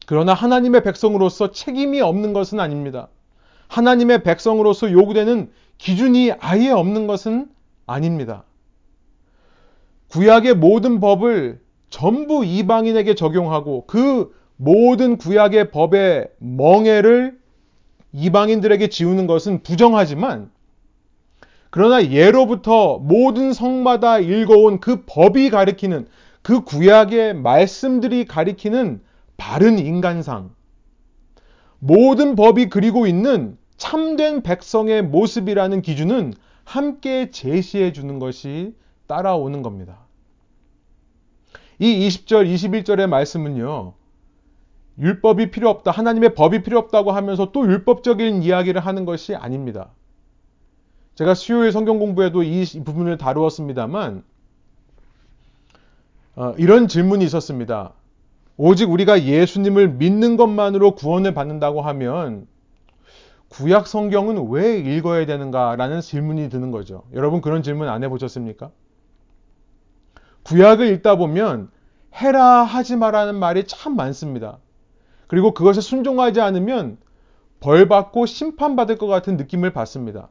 그러나 0.06 0.34
하나님의 0.34 0.84
백성으로서 0.84 1.52
책임이 1.52 2.02
없는 2.02 2.34
것은 2.34 2.60
아닙니다. 2.60 3.10
하나님의 3.68 4.24
백성으로서 4.24 4.92
요구되는 4.92 5.52
기준이 5.78 6.32
아예 6.40 6.70
없는 6.70 7.08
것은 7.08 7.50
아닙니다. 7.86 8.44
구약의 10.10 10.56
모든 10.56 11.00
법을 11.00 11.60
전부 11.90 12.46
이방인에게 12.46 13.16
적용하고 13.16 13.86
그 13.88 14.34
모든 14.56 15.18
구약의 15.18 15.72
법의 15.72 16.30
멍해를 16.40 17.38
이방인들에게 18.14 18.88
지우는 18.88 19.28
것은 19.28 19.64
부정하지만 19.64 20.50
그러나 21.70 22.06
예로부터 22.06 22.98
모든 22.98 23.54
성마다 23.54 24.20
읽어온 24.20 24.80
그 24.80 25.04
법이 25.06 25.50
가리키는 25.50 26.08
그 26.42 26.64
구약의 26.64 27.36
말씀들이 27.36 28.26
가리키는 28.26 29.02
바른 29.36 29.80
인간상 29.80 30.52
모든 31.80 32.36
법이 32.36 32.70
그리고 32.70 33.06
있는 33.06 33.58
참된 33.78 34.42
백성의 34.42 35.04
모습이라는 35.04 35.82
기준은 35.82 36.34
함께 36.64 37.30
제시해 37.32 37.94
주는 37.94 38.20
것이 38.20 38.76
따라오는 39.08 39.62
겁니다. 39.62 40.00
이 41.80 42.08
20절, 42.08 42.52
21절의 42.52 43.08
말씀은요. 43.08 43.94
율법이 45.00 45.52
필요 45.52 45.70
없다. 45.70 45.92
하나님의 45.92 46.34
법이 46.34 46.64
필요 46.64 46.80
없다고 46.80 47.12
하면서 47.12 47.52
또 47.52 47.68
율법적인 47.68 48.42
이야기를 48.42 48.82
하는 48.82 49.06
것이 49.06 49.36
아닙니다. 49.36 49.92
제가 51.18 51.34
수요일 51.34 51.72
성경 51.72 51.98
공부에도 51.98 52.44
이 52.44 52.64
부분을 52.86 53.18
다루었습니다만 53.18 54.24
어, 56.36 56.54
이런 56.60 56.88
질문이 56.88 57.26
있었습니다. 57.26 57.94
오직 58.56 58.92
우리가 58.92 59.24
예수님을 59.24 59.90
믿는 59.94 60.38
것만으로 60.38 60.94
구원을 60.94 61.34
받는다고 61.34 61.82
하면 61.82 62.46
구약 63.50 63.88
성경은 63.88 64.52
왜 64.52 64.78
읽어야 64.78 65.26
되는가라는 65.26 66.02
질문이 66.02 66.50
드는 66.50 66.70
거죠. 66.70 67.02
여러분 67.14 67.42
그런 67.42 67.64
질문 67.64 67.90
안 67.90 68.04
해보셨습니까? 68.04 68.70
구약을 70.44 70.86
읽다 70.94 71.16
보면 71.16 71.72
해라 72.14 72.62
하지 72.62 72.96
마라는 72.96 73.34
말이 73.34 73.64
참 73.66 73.96
많습니다. 73.96 74.60
그리고 75.26 75.56
그것에 75.56 75.82
순종하지 75.82 76.42
않으면 76.42 77.00
벌 77.60 77.88
받고 77.88 78.28
심판받을 78.28 79.00
것 79.00 79.08
같은 79.08 79.36
느낌을 79.36 79.74
받습니다. 79.74 80.30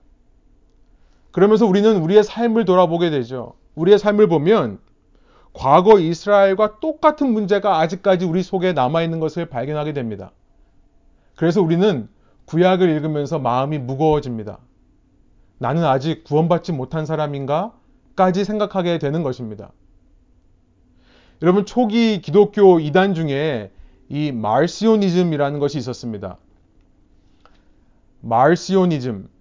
그러면서 1.37 1.67
우리는 1.67 1.99
우리의 1.99 2.25
삶을 2.25 2.65
돌아보게 2.65 3.11
되죠. 3.11 3.53
우리의 3.75 3.99
삶을 3.99 4.27
보면 4.27 4.79
과거 5.53 5.99
이스라엘과 5.99 6.81
똑같은 6.81 7.31
문제가 7.31 7.79
아직까지 7.81 8.25
우리 8.25 8.43
속에 8.43 8.73
남아있는 8.73 9.21
것을 9.21 9.45
발견하게 9.45 9.93
됩니다. 9.93 10.33
그래서 11.35 11.61
우리는 11.61 12.09
구약을 12.47 12.89
읽으면서 12.89 13.39
마음이 13.39 13.77
무거워집니다. 13.77 14.61
나는 15.59 15.85
아직 15.85 16.25
구원받지 16.25 16.73
못한 16.73 17.05
사람인가? 17.05 17.75
까지 18.17 18.43
생각하게 18.47 18.97
되는 18.97 19.23
것입니다. 19.23 19.73
여러분, 21.43 21.67
초기 21.67 22.23
기독교 22.23 22.81
이단 22.81 23.13
중에 23.13 23.71
이 24.09 24.33
말시오니즘이라는 24.33 25.59
것이 25.59 25.77
있었습니다. 25.77 26.39
말시오니즘. 28.23 29.36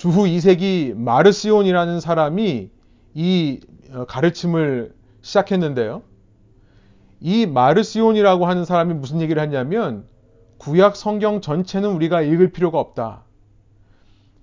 주후 0.00 0.24
2세기 0.24 0.94
마르시온이라는 0.94 2.00
사람이 2.00 2.70
이 3.12 3.60
어, 3.92 4.06
가르침을 4.06 4.94
시작했는데요. 5.20 6.00
이 7.20 7.44
마르시온이라고 7.44 8.46
하는 8.46 8.64
사람이 8.64 8.94
무슨 8.94 9.20
얘기를 9.20 9.42
했냐면 9.42 10.06
구약 10.56 10.96
성경 10.96 11.42
전체는 11.42 11.90
우리가 11.90 12.22
읽을 12.22 12.50
필요가 12.50 12.80
없다. 12.80 13.24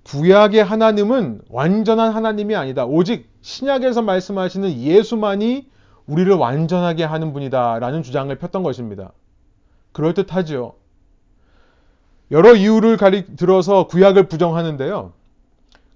구약의 0.04 0.64
하나님은 0.64 1.42
완전한 1.50 2.12
하나님이 2.12 2.56
아니다. 2.56 2.86
오직 2.86 3.28
신약에서 3.42 4.04
말씀하시는 4.04 4.80
예수만이 4.80 5.72
우리를 6.06 6.32
완전하게 6.34 7.04
하는 7.04 7.34
분이다. 7.34 7.80
라는 7.80 8.04
주장을 8.04 8.34
폈던 8.38 8.62
것입니다. 8.62 9.12
그럴듯하죠. 9.94 10.76
여러 12.30 12.54
이유를 12.54 12.98
가리 12.98 13.26
들어서 13.36 13.88
구약을 13.88 14.28
부정하는데요. 14.28 15.17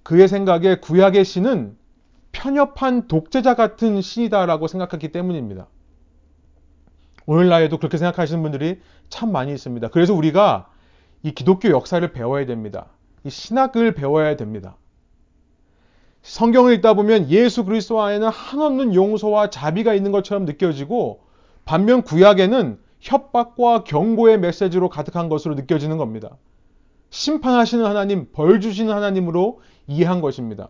그의 0.02 0.28
생각에 0.28 0.76
구약의 0.76 1.24
신은 1.24 1.76
편협한 2.32 3.08
독재자 3.08 3.54
같은 3.54 4.00
신이다라고 4.00 4.66
생각했기 4.66 5.12
때문입니다. 5.12 5.68
오늘날에도 7.26 7.78
그렇게 7.78 7.98
생각하시는 7.98 8.42
분들이 8.42 8.80
참 9.08 9.30
많이 9.30 9.52
있습니다. 9.52 9.88
그래서 9.88 10.14
우리가 10.14 10.68
이 11.22 11.32
기독교 11.32 11.70
역사를 11.70 12.12
배워야 12.12 12.46
됩니다. 12.46 12.86
이 13.24 13.30
신학을 13.30 13.94
배워야 13.94 14.36
됩니다. 14.36 14.76
성경을 16.22 16.74
읽다 16.74 16.94
보면 16.94 17.30
예수 17.30 17.64
그리스도 17.64 18.00
안에는 18.00 18.28
한없는 18.28 18.94
용서와 18.94 19.50
자비가 19.50 19.94
있는 19.94 20.12
것처럼 20.12 20.44
느껴지고 20.44 21.24
반면 21.64 22.02
구약에는 22.02 22.78
협박과 23.00 23.84
경고의 23.84 24.38
메시지로 24.38 24.88
가득한 24.88 25.28
것으로 25.28 25.54
느껴지는 25.54 25.96
겁니다. 25.98 26.36
심판하시는 27.10 27.84
하나님, 27.84 28.32
벌 28.32 28.60
주시는 28.60 28.92
하나님으로 28.92 29.60
이해한 29.86 30.20
것입니다. 30.20 30.68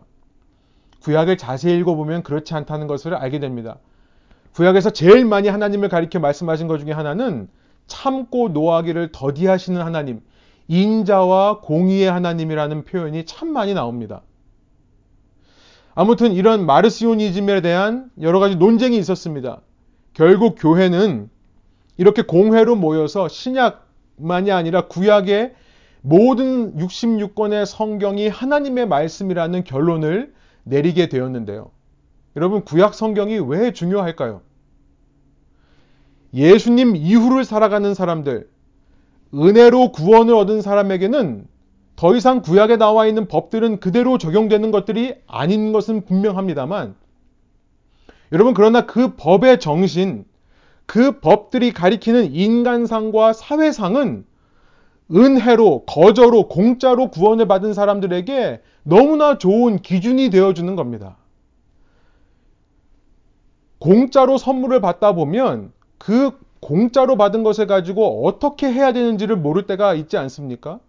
구약을 1.01 1.37
자세히 1.37 1.77
읽어보면 1.79 2.23
그렇지 2.23 2.53
않다는 2.53 2.87
것을 2.87 3.13
알게 3.13 3.39
됩니다. 3.39 3.77
구약에서 4.55 4.91
제일 4.91 5.25
많이 5.25 5.47
하나님을 5.49 5.89
가리켜 5.89 6.19
말씀하신 6.19 6.67
것 6.67 6.77
중에 6.77 6.91
하나는 6.91 7.49
참고 7.87 8.49
노하기를 8.49 9.11
더디하시는 9.11 9.81
하나님, 9.81 10.21
인자와 10.67 11.59
공의의 11.59 12.09
하나님이라는 12.09 12.85
표현이 12.85 13.25
참 13.25 13.49
많이 13.49 13.73
나옵니다. 13.73 14.21
아무튼 15.95 16.31
이런 16.33 16.65
마르시오니즘에 16.65 17.61
대한 17.61 18.09
여러 18.21 18.39
가지 18.39 18.55
논쟁이 18.55 18.97
있었습니다. 18.97 19.61
결국 20.13 20.55
교회는 20.57 21.29
이렇게 21.97 22.21
공회로 22.21 22.75
모여서 22.75 23.27
신약만이 23.27 24.51
아니라 24.51 24.87
구약의 24.87 25.53
모든 26.05 26.75
66권의 26.75 27.65
성경이 27.65 28.27
하나님의 28.27 28.87
말씀이라는 28.87 29.63
결론을 29.63 30.33
내리게 30.63 31.07
되었는데요. 31.07 31.71
여러분, 32.35 32.65
구약 32.65 32.93
성경이 32.93 33.39
왜 33.39 33.71
중요할까요? 33.71 34.41
예수님 36.33 36.97
이후를 36.97 37.45
살아가는 37.45 37.93
사람들, 37.93 38.49
은혜로 39.33 39.93
구원을 39.93 40.33
얻은 40.35 40.61
사람에게는 40.61 41.47
더 41.95 42.15
이상 42.15 42.41
구약에 42.41 42.75
나와 42.75 43.07
있는 43.07 43.29
법들은 43.29 43.79
그대로 43.79 44.17
적용되는 44.17 44.71
것들이 44.71 45.15
아닌 45.25 45.71
것은 45.71 46.03
분명합니다만, 46.03 46.95
여러분, 48.33 48.53
그러나 48.53 48.85
그 48.85 49.15
법의 49.15 49.61
정신, 49.61 50.25
그 50.85 51.21
법들이 51.21 51.71
가리키는 51.71 52.33
인간상과 52.33 53.31
사회상은 53.31 54.25
은혜로, 55.11 55.83
거저로, 55.85 56.47
공짜로 56.47 57.09
구원을 57.09 57.47
받은 57.47 57.73
사람들에게 57.73 58.61
너무나 58.83 59.37
좋은 59.37 59.79
기준이 59.79 60.29
되어주는 60.29 60.75
겁니다. 60.75 61.17
공짜로 63.79 64.37
선물을 64.37 64.79
받다 64.81 65.13
보면 65.13 65.73
그 65.97 66.31
공짜로 66.61 67.17
받은 67.17 67.43
것을 67.43 67.67
가지고 67.67 68.25
어떻게 68.25 68.71
해야 68.71 68.93
되는지를 68.93 69.35
모를 69.35 69.67
때가 69.67 69.93
있지 69.93 70.17
않습니까? 70.17 70.79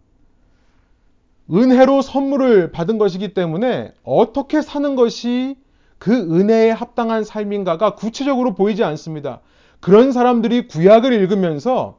은혜로 1.53 2.00
선물을 2.03 2.70
받은 2.70 2.98
것이기 2.98 3.35
때문에 3.35 3.92
어떻게 4.05 4.62
사는 4.62 4.94
것이 4.94 5.57
그 5.98 6.12
은혜에 6.12 6.70
합당한 6.70 7.24
삶인가가 7.24 7.96
구체적으로 7.96 8.55
보이지 8.55 8.85
않습니다. 8.85 9.40
그런 9.81 10.12
사람들이 10.12 10.68
구약을 10.68 11.12
읽으면서 11.12 11.98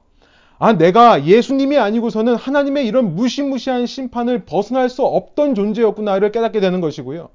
아, 0.57 0.73
내가 0.73 1.25
예수님이 1.25 1.77
아니고서는 1.77 2.35
하나님의 2.35 2.87
이런 2.87 3.15
무시무시한 3.15 3.85
심판을 3.85 4.45
벗어날 4.45 4.89
수 4.89 5.03
없던 5.03 5.55
존재였구나를 5.55 6.31
깨닫게 6.31 6.59
되는 6.59 6.79
것이고요. 6.81 7.29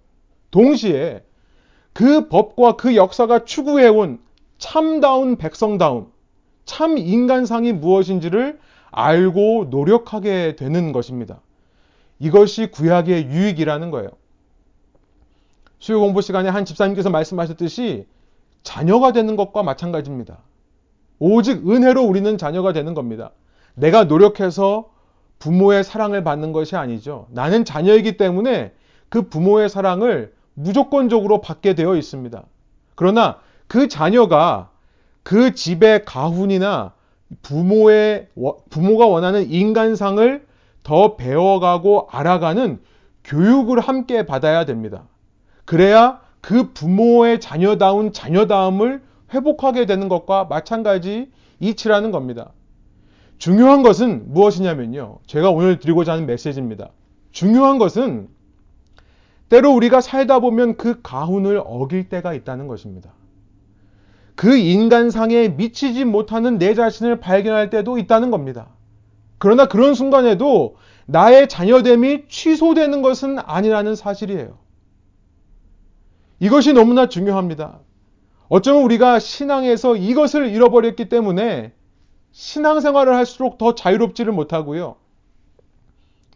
동시에 0.50 1.22
그 1.92 2.28
법과 2.28 2.76
그 2.76 2.96
역사가 2.96 3.44
추구해온 3.44 4.20
참다운 4.58 5.36
백성다움, 5.36 6.12
참 6.64 6.98
인간상이 6.98 7.72
무엇인지를 7.72 8.58
알고 8.90 9.66
노력하게 9.70 10.56
되는 10.56 10.92
것입니다. 10.92 11.40
이것이 12.18 12.70
구약의 12.70 13.26
유익이라는 13.26 13.90
거예요. 13.90 14.10
수요 15.78 16.00
공부 16.00 16.20
시간에 16.20 16.48
한 16.48 16.64
집사님께서 16.64 17.10
말씀하셨듯이 17.10 18.06
자녀가 18.62 19.12
되는 19.12 19.36
것과 19.36 19.62
마찬가지입니다. 19.62 20.38
오직 21.20 21.68
은혜로 21.68 22.02
우리는 22.02 22.36
자녀가 22.36 22.72
되는 22.72 22.94
겁니다. 22.94 23.30
내가 23.74 24.04
노력해서 24.04 24.90
부모의 25.38 25.84
사랑을 25.84 26.24
받는 26.24 26.52
것이 26.52 26.74
아니죠. 26.76 27.26
나는 27.30 27.64
자녀이기 27.64 28.16
때문에 28.16 28.72
그 29.08 29.28
부모의 29.28 29.68
사랑을 29.68 30.32
무조건적으로 30.54 31.40
받게 31.40 31.74
되어 31.74 31.94
있습니다. 31.96 32.42
그러나 32.94 33.38
그 33.66 33.88
자녀가 33.88 34.70
그 35.22 35.54
집의 35.54 36.04
가훈이나 36.04 36.92
부모의 37.42 38.28
부모가 38.70 39.06
원하는 39.06 39.48
인간상을 39.48 40.46
더 40.82 41.16
배워가고 41.16 42.08
알아가는 42.10 42.80
교육을 43.24 43.80
함께 43.80 44.26
받아야 44.26 44.64
됩니다. 44.64 45.04
그래야 45.64 46.20
그 46.40 46.72
부모의 46.72 47.40
자녀다운 47.40 48.12
자녀다움을 48.12 49.02
회복하게 49.32 49.86
되는 49.86 50.08
것과 50.08 50.44
마찬가지 50.44 51.30
이치라는 51.60 52.10
겁니다. 52.10 52.52
중요한 53.38 53.82
것은 53.82 54.32
무엇이냐면요. 54.32 55.18
제가 55.26 55.50
오늘 55.50 55.78
드리고자 55.78 56.12
하는 56.12 56.26
메시지입니다. 56.26 56.90
중요한 57.32 57.78
것은 57.78 58.28
때로 59.48 59.72
우리가 59.72 60.00
살다 60.00 60.40
보면 60.40 60.76
그 60.76 61.00
가훈을 61.02 61.62
어길 61.64 62.08
때가 62.08 62.34
있다는 62.34 62.66
것입니다. 62.68 63.12
그 64.36 64.56
인간상에 64.56 65.48
미치지 65.48 66.04
못하는 66.04 66.58
내 66.58 66.74
자신을 66.74 67.20
발견할 67.20 67.68
때도 67.68 67.98
있다는 67.98 68.30
겁니다. 68.30 68.68
그러나 69.38 69.66
그런 69.66 69.94
순간에도 69.94 70.76
나의 71.06 71.48
자녀됨이 71.48 72.28
취소되는 72.28 73.02
것은 73.02 73.38
아니라는 73.38 73.96
사실이에요. 73.96 74.58
이것이 76.38 76.72
너무나 76.72 77.08
중요합니다. 77.08 77.80
어쩌면 78.50 78.82
우리가 78.82 79.20
신앙에서 79.20 79.94
이것을 79.94 80.48
잃어버렸기 80.48 81.08
때문에 81.08 81.72
신앙생활을 82.32 83.14
할수록 83.14 83.58
더 83.58 83.76
자유롭지를 83.76 84.32
못하고요. 84.32 84.96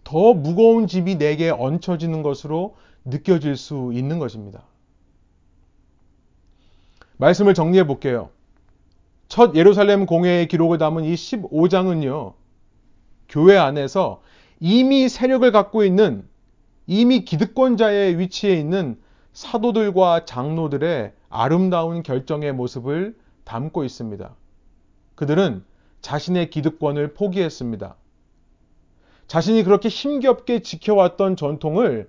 더 0.05 0.33
무거운 0.33 0.87
집이 0.87 1.19
내게 1.19 1.51
얹혀지는 1.51 2.23
것으로 2.23 2.77
느껴질 3.05 3.57
수 3.57 3.91
있는 3.93 4.21
것입니다. 4.21 4.62
말씀을 7.17 7.53
정리해 7.53 7.85
볼게요. 7.85 8.31
첫 9.27 9.57
예루살렘 9.57 10.07
공회의 10.07 10.47
기록을 10.47 10.79
담은 10.79 11.03
이 11.05 11.15
15장은요, 11.15 12.35
교회 13.29 13.57
안에서 13.57 14.23
이미 14.61 15.09
세력을 15.09 15.51
갖고 15.51 15.83
있는 15.83 16.29
이미 16.87 17.25
기득권자의 17.25 18.21
위치에 18.21 18.55
있는 18.55 19.03
사도들과 19.35 20.24
장로들의 20.24 21.12
아름다운 21.28 22.03
결정의 22.03 22.53
모습을 22.53 23.16
담고 23.45 23.85
있습니다. 23.85 24.35
그들은 25.16 25.64
자신의 26.01 26.51
기득권을 26.51 27.14
포기했습니다. 27.14 27.97
자신이 29.26 29.64
그렇게 29.64 29.89
힘겹게 29.89 30.61
지켜왔던 30.61 31.37
전통을 31.37 32.09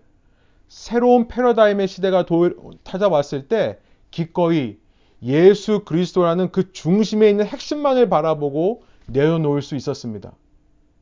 새로운 0.67 1.27
패러다임의 1.27 1.87
시대가 1.87 2.25
도, 2.25 2.51
찾아왔을 2.83 3.47
때 3.47 3.79
기꺼이 4.11 4.77
예수 5.23 5.83
그리스도라는 5.85 6.51
그 6.51 6.71
중심에 6.71 7.29
있는 7.29 7.45
핵심만을 7.45 8.09
바라보고 8.09 8.83
내어놓을 9.07 9.61
수 9.61 9.75
있었습니다. 9.75 10.33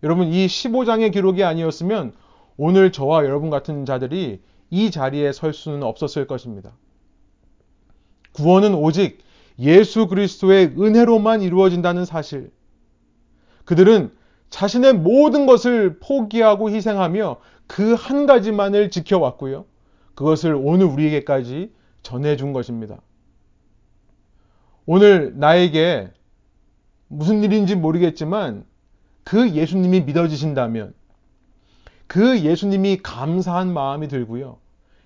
여러분, 0.04 0.28
이 0.28 0.46
15장의 0.46 1.12
기록이 1.12 1.44
아니었으면 1.44 2.14
오늘 2.56 2.92
저와 2.92 3.26
여러분 3.26 3.50
같은 3.50 3.86
자들이 3.86 4.42
이 4.74 4.90
자리에 4.90 5.32
설 5.34 5.54
수는 5.54 5.84
없었을 5.84 6.26
것입니다. 6.26 6.72
구원은 8.32 8.74
오직 8.74 9.20
예수 9.60 10.08
그리스도의 10.08 10.74
은혜로만 10.80 11.44
이루어진다는 11.44 12.06
사실. 12.06 12.52
그들은 13.66 14.12
자신의 14.50 14.94
모든 14.94 15.46
것을 15.46 16.00
포기하고 16.00 16.72
희생하며 16.72 17.38
그 17.68 17.94
한 17.94 18.26
가지만을 18.26 18.90
지켜왔고요. 18.90 19.66
그것을 20.16 20.56
오늘 20.56 20.88
우리에게까지 20.88 21.72
전해준 22.02 22.52
것입니다. 22.52 23.00
오늘 24.88 25.38
나에게 25.38 26.10
무슨 27.10 27.44
일인지 27.44 27.76
모르겠지만 27.76 28.66
그 29.24 29.52
예수님이 29.52 30.02
믿어지신다면 30.02 30.96
그 32.08 32.40
예수님이 32.40 32.98
감사한 33.04 33.72
마음이 33.72 34.08
들고요. 34.08 34.63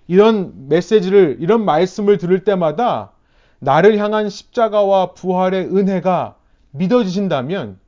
이런 0.08 0.68
메시지를, 0.68 1.36
이런 1.38 1.64
말씀을 1.64 2.18
들을 2.18 2.42
때마다 2.42 3.12
나를 3.60 3.98
향한 3.98 4.28
십자가와 4.28 5.12
부활의 5.12 5.66
은혜가 5.66 6.36
믿어지신다면 6.72 7.78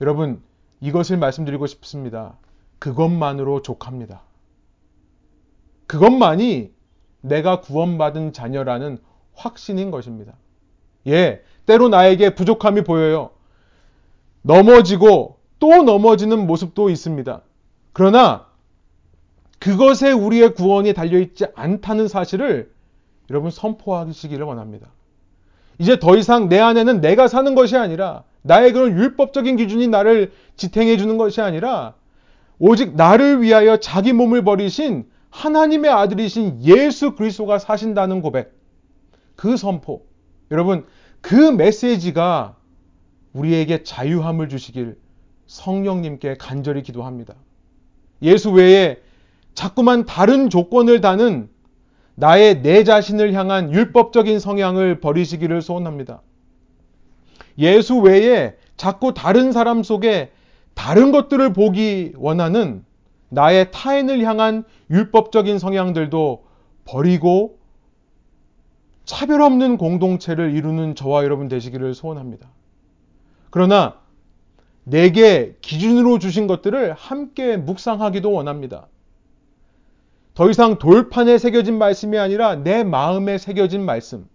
여러분 0.00 0.42
이것을 0.80 1.18
말씀드리고 1.18 1.66
싶습니다. 1.66 2.36
그것만으로 2.78 3.62
족합니다. 3.62 4.22
그것만이 5.86 6.72
내가 7.20 7.60
구원받은 7.60 8.32
자녀라는 8.32 8.98
확신인 9.34 9.90
것입니다. 9.90 10.34
예, 11.06 11.42
때로 11.66 11.88
나에게 11.88 12.34
부족함이 12.34 12.82
보여요. 12.84 13.30
넘어지고 14.42 15.38
또 15.58 15.82
넘어지는 15.82 16.46
모습도 16.46 16.90
있습니다. 16.90 17.42
그러나 17.92 18.45
그것에 19.66 20.12
우리의 20.12 20.54
구원이 20.54 20.92
달려있지 20.92 21.46
않다는 21.56 22.06
사실을 22.06 22.70
여러분 23.30 23.50
선포하시기를 23.50 24.46
원합니다. 24.46 24.86
이제 25.80 25.98
더 25.98 26.16
이상 26.16 26.48
내 26.48 26.60
안에는 26.60 27.00
내가 27.00 27.26
사는 27.26 27.52
것이 27.56 27.76
아니라 27.76 28.22
나의 28.42 28.72
그런 28.72 28.96
율법적인 28.96 29.56
기준이 29.56 29.88
나를 29.88 30.30
지탱해 30.54 30.96
주는 30.98 31.18
것이 31.18 31.40
아니라 31.40 31.94
오직 32.60 32.94
나를 32.94 33.42
위하여 33.42 33.78
자기 33.78 34.12
몸을 34.12 34.44
버리신 34.44 35.10
하나님의 35.30 35.90
아들이신 35.90 36.62
예수 36.62 37.16
그리스도가 37.16 37.58
사신다는 37.58 38.22
고백. 38.22 38.56
그 39.34 39.56
선포. 39.56 40.06
여러분, 40.52 40.86
그 41.20 41.34
메시지가 41.34 42.54
우리에게 43.32 43.82
자유함을 43.82 44.48
주시길 44.48 44.96
성령님께 45.46 46.36
간절히 46.38 46.84
기도합니다. 46.84 47.34
예수 48.22 48.52
외에 48.52 49.04
자꾸만 49.56 50.04
다른 50.04 50.50
조건을 50.50 51.00
다는 51.00 51.48
나의 52.14 52.62
내 52.62 52.84
자신을 52.84 53.32
향한 53.32 53.72
율법적인 53.72 54.38
성향을 54.38 55.00
버리시기를 55.00 55.62
소원합니다. 55.62 56.22
예수 57.58 57.96
외에 57.96 58.54
자꾸 58.76 59.14
다른 59.14 59.52
사람 59.52 59.82
속에 59.82 60.30
다른 60.74 61.10
것들을 61.10 61.54
보기 61.54 62.12
원하는 62.16 62.84
나의 63.30 63.70
타인을 63.72 64.22
향한 64.24 64.62
율법적인 64.90 65.58
성향들도 65.58 66.44
버리고 66.84 67.58
차별 69.06 69.40
없는 69.40 69.78
공동체를 69.78 70.54
이루는 70.54 70.94
저와 70.94 71.24
여러분 71.24 71.48
되시기를 71.48 71.94
소원합니다. 71.94 72.50
그러나 73.48 74.00
내게 74.84 75.56
기준으로 75.62 76.18
주신 76.18 76.46
것들을 76.46 76.92
함께 76.92 77.56
묵상하기도 77.56 78.30
원합니다. 78.30 78.88
더 80.36 80.50
이상 80.50 80.78
돌판에 80.78 81.38
새겨진 81.38 81.78
말씀이 81.78 82.18
아니라 82.18 82.56
내 82.56 82.84
마음에 82.84 83.38
새겨진 83.38 83.82
말씀. 83.86 84.28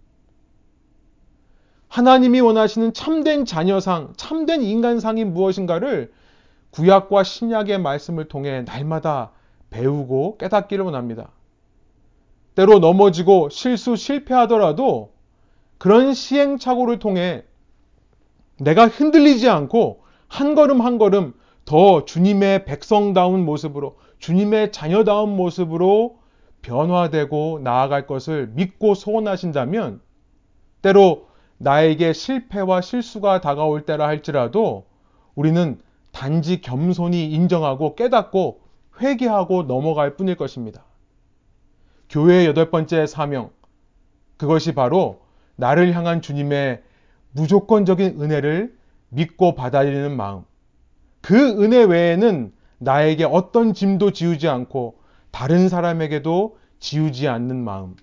하나님이 1.86 2.40
원하시는 2.40 2.92
참된 2.92 3.44
자녀상, 3.44 4.12
참된 4.16 4.62
인간상이 4.62 5.24
무엇인가를 5.24 6.12
구약과 6.72 7.22
신약의 7.22 7.78
말씀을 7.78 8.26
통해 8.26 8.62
날마다 8.62 9.30
배우고 9.70 10.38
깨닫기를 10.38 10.84
원합니다. 10.84 11.30
때로 12.56 12.80
넘어지고 12.80 13.48
실수, 13.50 13.94
실패하더라도 13.94 15.12
그런 15.78 16.14
시행착오를 16.14 16.98
통해 16.98 17.44
내가 18.58 18.88
흔들리지 18.88 19.48
않고 19.48 20.02
한 20.26 20.56
걸음 20.56 20.80
한 20.80 20.98
걸음 20.98 21.32
더 21.64 22.04
주님의 22.04 22.64
백성다운 22.64 23.44
모습으로, 23.44 23.98
주님의 24.22 24.70
자녀다운 24.70 25.36
모습으로 25.36 26.20
변화되고 26.62 27.60
나아갈 27.64 28.06
것을 28.06 28.46
믿고 28.54 28.94
소원하신다면 28.94 30.00
때로 30.80 31.26
나에게 31.58 32.12
실패와 32.12 32.82
실수가 32.82 33.40
다가올 33.40 33.84
때라 33.84 34.06
할지라도 34.06 34.86
우리는 35.34 35.80
단지 36.12 36.60
겸손히 36.60 37.32
인정하고 37.32 37.96
깨닫고 37.96 38.60
회개하고 39.00 39.64
넘어갈 39.64 40.14
뿐일 40.14 40.36
것입니다. 40.36 40.84
교회의 42.08 42.46
여덟 42.46 42.70
번째 42.70 43.06
사명. 43.06 43.50
그것이 44.36 44.72
바로 44.72 45.22
나를 45.56 45.94
향한 45.94 46.22
주님의 46.22 46.82
무조건적인 47.32 48.20
은혜를 48.22 48.76
믿고 49.08 49.56
받아들이는 49.56 50.16
마음. 50.16 50.44
그 51.22 51.60
은혜 51.60 51.82
외에는 51.82 52.52
나에게 52.82 53.24
어떤 53.24 53.74
짐도 53.74 54.12
지우지 54.12 54.48
않고 54.48 54.98
다른 55.30 55.68
사람에게도 55.68 56.58
지우지 56.80 57.28
않는 57.28 57.56
마음. 57.56 57.96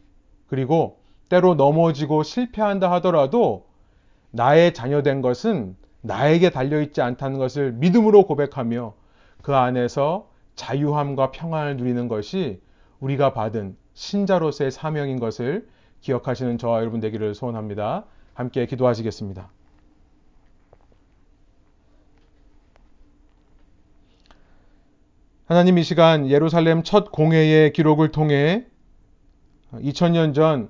그리고 0.48 1.00
때로 1.28 1.56
넘어지고 1.56 2.24
실패한다 2.24 2.90
하더라도 2.94 3.68
나의 4.32 4.74
자녀된 4.74 5.22
것은 5.22 5.76
나에게 6.02 6.50
달려있지 6.50 7.02
않다는 7.02 7.38
것을 7.38 7.74
믿음으로 7.74 8.26
고백하며 8.26 8.94
그 9.42 9.56
안에서 9.56 10.30
자유함과 10.56 11.32
평안을 11.32 11.78
누리는 11.78 12.08
것이 12.08 12.62
우리가 13.00 13.34
받은 13.34 13.76
신자로서의 13.94 14.72
사명인 14.72 15.20
것을 15.20 15.68
기억하시는 16.02 16.58
저와 16.58 16.80
여러분 16.80 17.02
되기를 17.02 17.36
소원합니다. 17.36 18.06
함께 18.34 18.66
기도하시겠습니다. 18.66 19.50
하나님 25.50 25.80
이 25.80 25.84
시간 25.84 26.30
예루살렘 26.30 26.84
첫 26.84 27.12
공회의 27.12 27.74
기록을 27.74 28.12
통해 28.12 28.66
2000년 29.74 30.36
전 30.36 30.70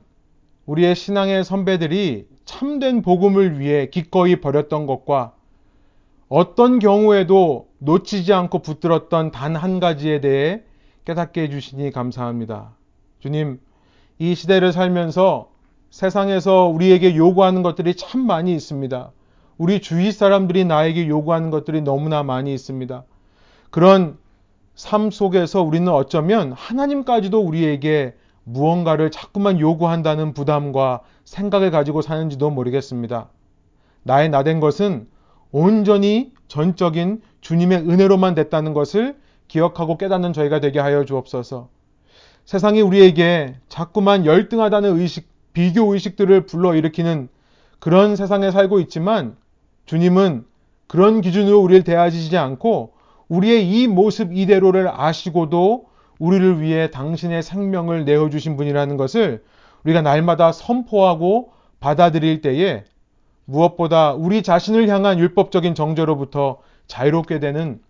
우리의 0.67 0.95
신앙의 0.95 1.43
선배들이 1.43 2.29
참된 2.45 3.01
복음을 3.01 3.59
위해 3.59 3.87
기꺼이 3.87 4.37
버렸던 4.39 4.85
것과 4.85 5.33
어떤 6.29 6.79
경우에도 6.79 7.67
놓치지 7.79 8.31
않고 8.31 8.59
붙들었던 8.59 9.31
단 9.31 9.57
한 9.57 9.81
가지에 9.81 10.21
대해 10.21 10.61
깨닫게 11.03 11.41
해주시니 11.41 11.91
감사합니다. 11.91 12.77
주님, 13.19 13.59
이 14.17 14.33
시대를 14.33 14.71
살면서 14.71 15.51
세상에서 15.89 16.67
우리에게 16.67 17.17
요구하는 17.17 17.63
것들이 17.63 17.95
참 17.95 18.21
많이 18.21 18.55
있습니다. 18.55 19.11
우리 19.57 19.81
주위 19.81 20.13
사람들이 20.13 20.63
나에게 20.63 21.09
요구하는 21.09 21.49
것들이 21.49 21.81
너무나 21.81 22.23
많이 22.23 22.53
있습니다. 22.53 23.03
그런 23.71 24.17
삶 24.79 25.11
속에서 25.11 25.61
우리는 25.61 25.91
어쩌면 25.91 26.53
하나님까지도 26.53 27.41
우리에게 27.41 28.15
무언가를 28.45 29.11
자꾸만 29.11 29.59
요구한다는 29.59 30.33
부담과 30.33 31.01
생각을 31.25 31.69
가지고 31.69 32.01
사는지도 32.01 32.49
모르겠습니다. 32.49 33.27
나의 34.03 34.29
나된 34.29 34.61
것은 34.61 35.09
온전히 35.51 36.31
전적인 36.47 37.21
주님의 37.41 37.79
은혜로만 37.89 38.35
됐다는 38.35 38.73
것을 38.73 39.17
기억하고 39.49 39.97
깨닫는 39.97 40.31
저희가 40.31 40.61
되게 40.61 40.79
하여 40.79 41.03
주옵소서. 41.03 41.67
세상이 42.45 42.79
우리에게 42.79 43.57
자꾸만 43.67 44.25
열등하다는 44.25 44.97
의식, 44.97 45.27
비교 45.51 45.93
의식들을 45.93 46.45
불러일으키는 46.45 47.27
그런 47.79 48.15
세상에 48.15 48.49
살고 48.49 48.79
있지만 48.79 49.35
주님은 49.87 50.45
그런 50.87 51.19
기준으로 51.19 51.59
우리를 51.59 51.83
대하시지 51.83 52.37
않고 52.37 52.93
우리의 53.29 53.69
이 53.69 53.87
모습 53.87 54.35
이대로를 54.35 54.89
아시고도 54.91 55.87
우리를 56.19 56.61
위해 56.61 56.91
당신의 56.91 57.43
생명을 57.43 58.03
내어주신 58.05 58.57
분이라는 58.57 58.97
것을 58.97 59.43
우리가 59.85 60.01
날마다 60.01 60.51
선포하고 60.51 61.53
받아들일 61.79 62.41
때에 62.41 62.83
무엇보다 63.45 64.13
우리 64.13 64.43
자신을 64.43 64.89
향한 64.89 65.17
율법적인 65.17 65.73
정죄로부터 65.73 66.59
자유롭게 66.87 67.39
되는 67.39 67.81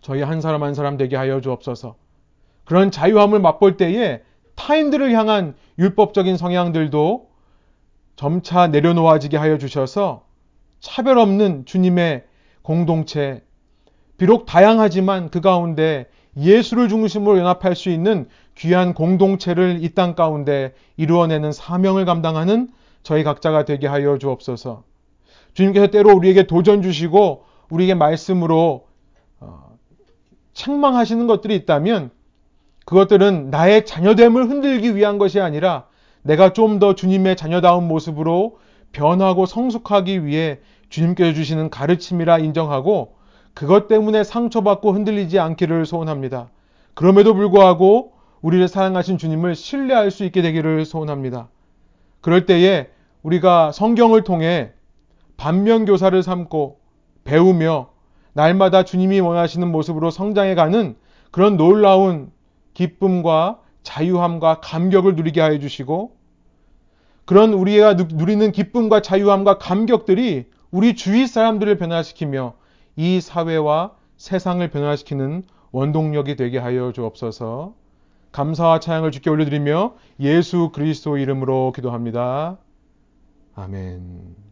저희 0.00 0.22
한 0.22 0.40
사람 0.40 0.62
한 0.62 0.74
사람 0.74 0.96
되게 0.96 1.16
하여 1.16 1.40
주옵소서. 1.40 1.96
그런 2.64 2.90
자유함을 2.90 3.40
맛볼 3.40 3.76
때에 3.76 4.22
타인들을 4.54 5.12
향한 5.12 5.54
율법적인 5.78 6.36
성향들도 6.36 7.28
점차 8.16 8.68
내려놓아지게 8.68 9.36
하여 9.36 9.58
주셔서 9.58 10.24
차별 10.80 11.18
없는 11.18 11.64
주님의 11.66 12.24
공동체, 12.62 13.42
비록 14.16 14.46
다양하지만 14.46 15.30
그 15.30 15.40
가운데 15.40 16.06
예수를 16.36 16.88
중심으로 16.88 17.38
연합할 17.38 17.74
수 17.76 17.90
있는 17.90 18.28
귀한 18.56 18.94
공동체를 18.94 19.78
이 19.82 19.94
땅 19.94 20.14
가운데 20.14 20.74
이루어내는 20.96 21.52
사명을 21.52 22.04
감당하는 22.04 22.68
저희 23.02 23.24
각자가 23.24 23.64
되게 23.64 23.86
하여 23.86 24.18
주옵소서. 24.18 24.82
주님께서 25.54 25.86
때로 25.88 26.14
우리에게 26.14 26.46
도전 26.46 26.82
주시고 26.82 27.44
우리에게 27.70 27.94
말씀으로 27.94 28.86
어, 29.40 29.76
책망하시는 30.54 31.26
것들이 31.26 31.54
있다면 31.56 32.10
그것들은 32.84 33.50
나의 33.50 33.84
자녀됨을 33.86 34.48
흔들기 34.48 34.94
위한 34.96 35.18
것이 35.18 35.40
아니라 35.40 35.86
내가 36.22 36.52
좀 36.52 36.78
더 36.78 36.94
주님의 36.94 37.36
자녀다운 37.36 37.88
모습으로 37.88 38.58
변하고 38.92 39.46
성숙하기 39.46 40.24
위해 40.26 40.58
주님께서 40.90 41.32
주시는 41.34 41.70
가르침이라 41.70 42.38
인정하고 42.38 43.15
그것 43.56 43.88
때문에 43.88 44.22
상처받고 44.22 44.92
흔들리지 44.92 45.38
않기를 45.38 45.86
소원합니다. 45.86 46.50
그럼에도 46.92 47.32
불구하고 47.32 48.12
우리를 48.42 48.68
사랑하신 48.68 49.16
주님을 49.16 49.54
신뢰할 49.54 50.10
수 50.10 50.26
있게 50.26 50.42
되기를 50.42 50.84
소원합니다. 50.84 51.48
그럴 52.20 52.44
때에 52.44 52.90
우리가 53.22 53.72
성경을 53.72 54.24
통해 54.24 54.72
반면교사를 55.38 56.22
삼고 56.22 56.80
배우며 57.24 57.88
날마다 58.34 58.82
주님이 58.82 59.20
원하시는 59.20 59.72
모습으로 59.72 60.10
성장해가는 60.10 60.94
그런 61.30 61.56
놀라운 61.56 62.30
기쁨과 62.74 63.60
자유함과 63.82 64.60
감격을 64.60 65.16
누리게 65.16 65.40
하여 65.40 65.58
주시고 65.58 66.14
그런 67.24 67.54
우리가 67.54 67.94
누리는 67.94 68.52
기쁨과 68.52 69.00
자유함과 69.00 69.56
감격들이 69.56 70.44
우리 70.70 70.94
주위 70.94 71.26
사람들을 71.26 71.78
변화시키며 71.78 72.52
이 72.96 73.20
사회와 73.20 73.94
세상을 74.16 74.68
변화시키는 74.70 75.44
원동력이 75.72 76.36
되게 76.36 76.58
하여 76.58 76.92
주옵소서. 76.92 77.74
감사와 78.32 78.80
찬양을 78.80 79.10
주께 79.12 79.30
올려드리며 79.30 79.94
예수 80.20 80.70
그리스도 80.74 81.16
이름으로 81.16 81.72
기도합니다. 81.74 82.58
아멘. 83.54 84.45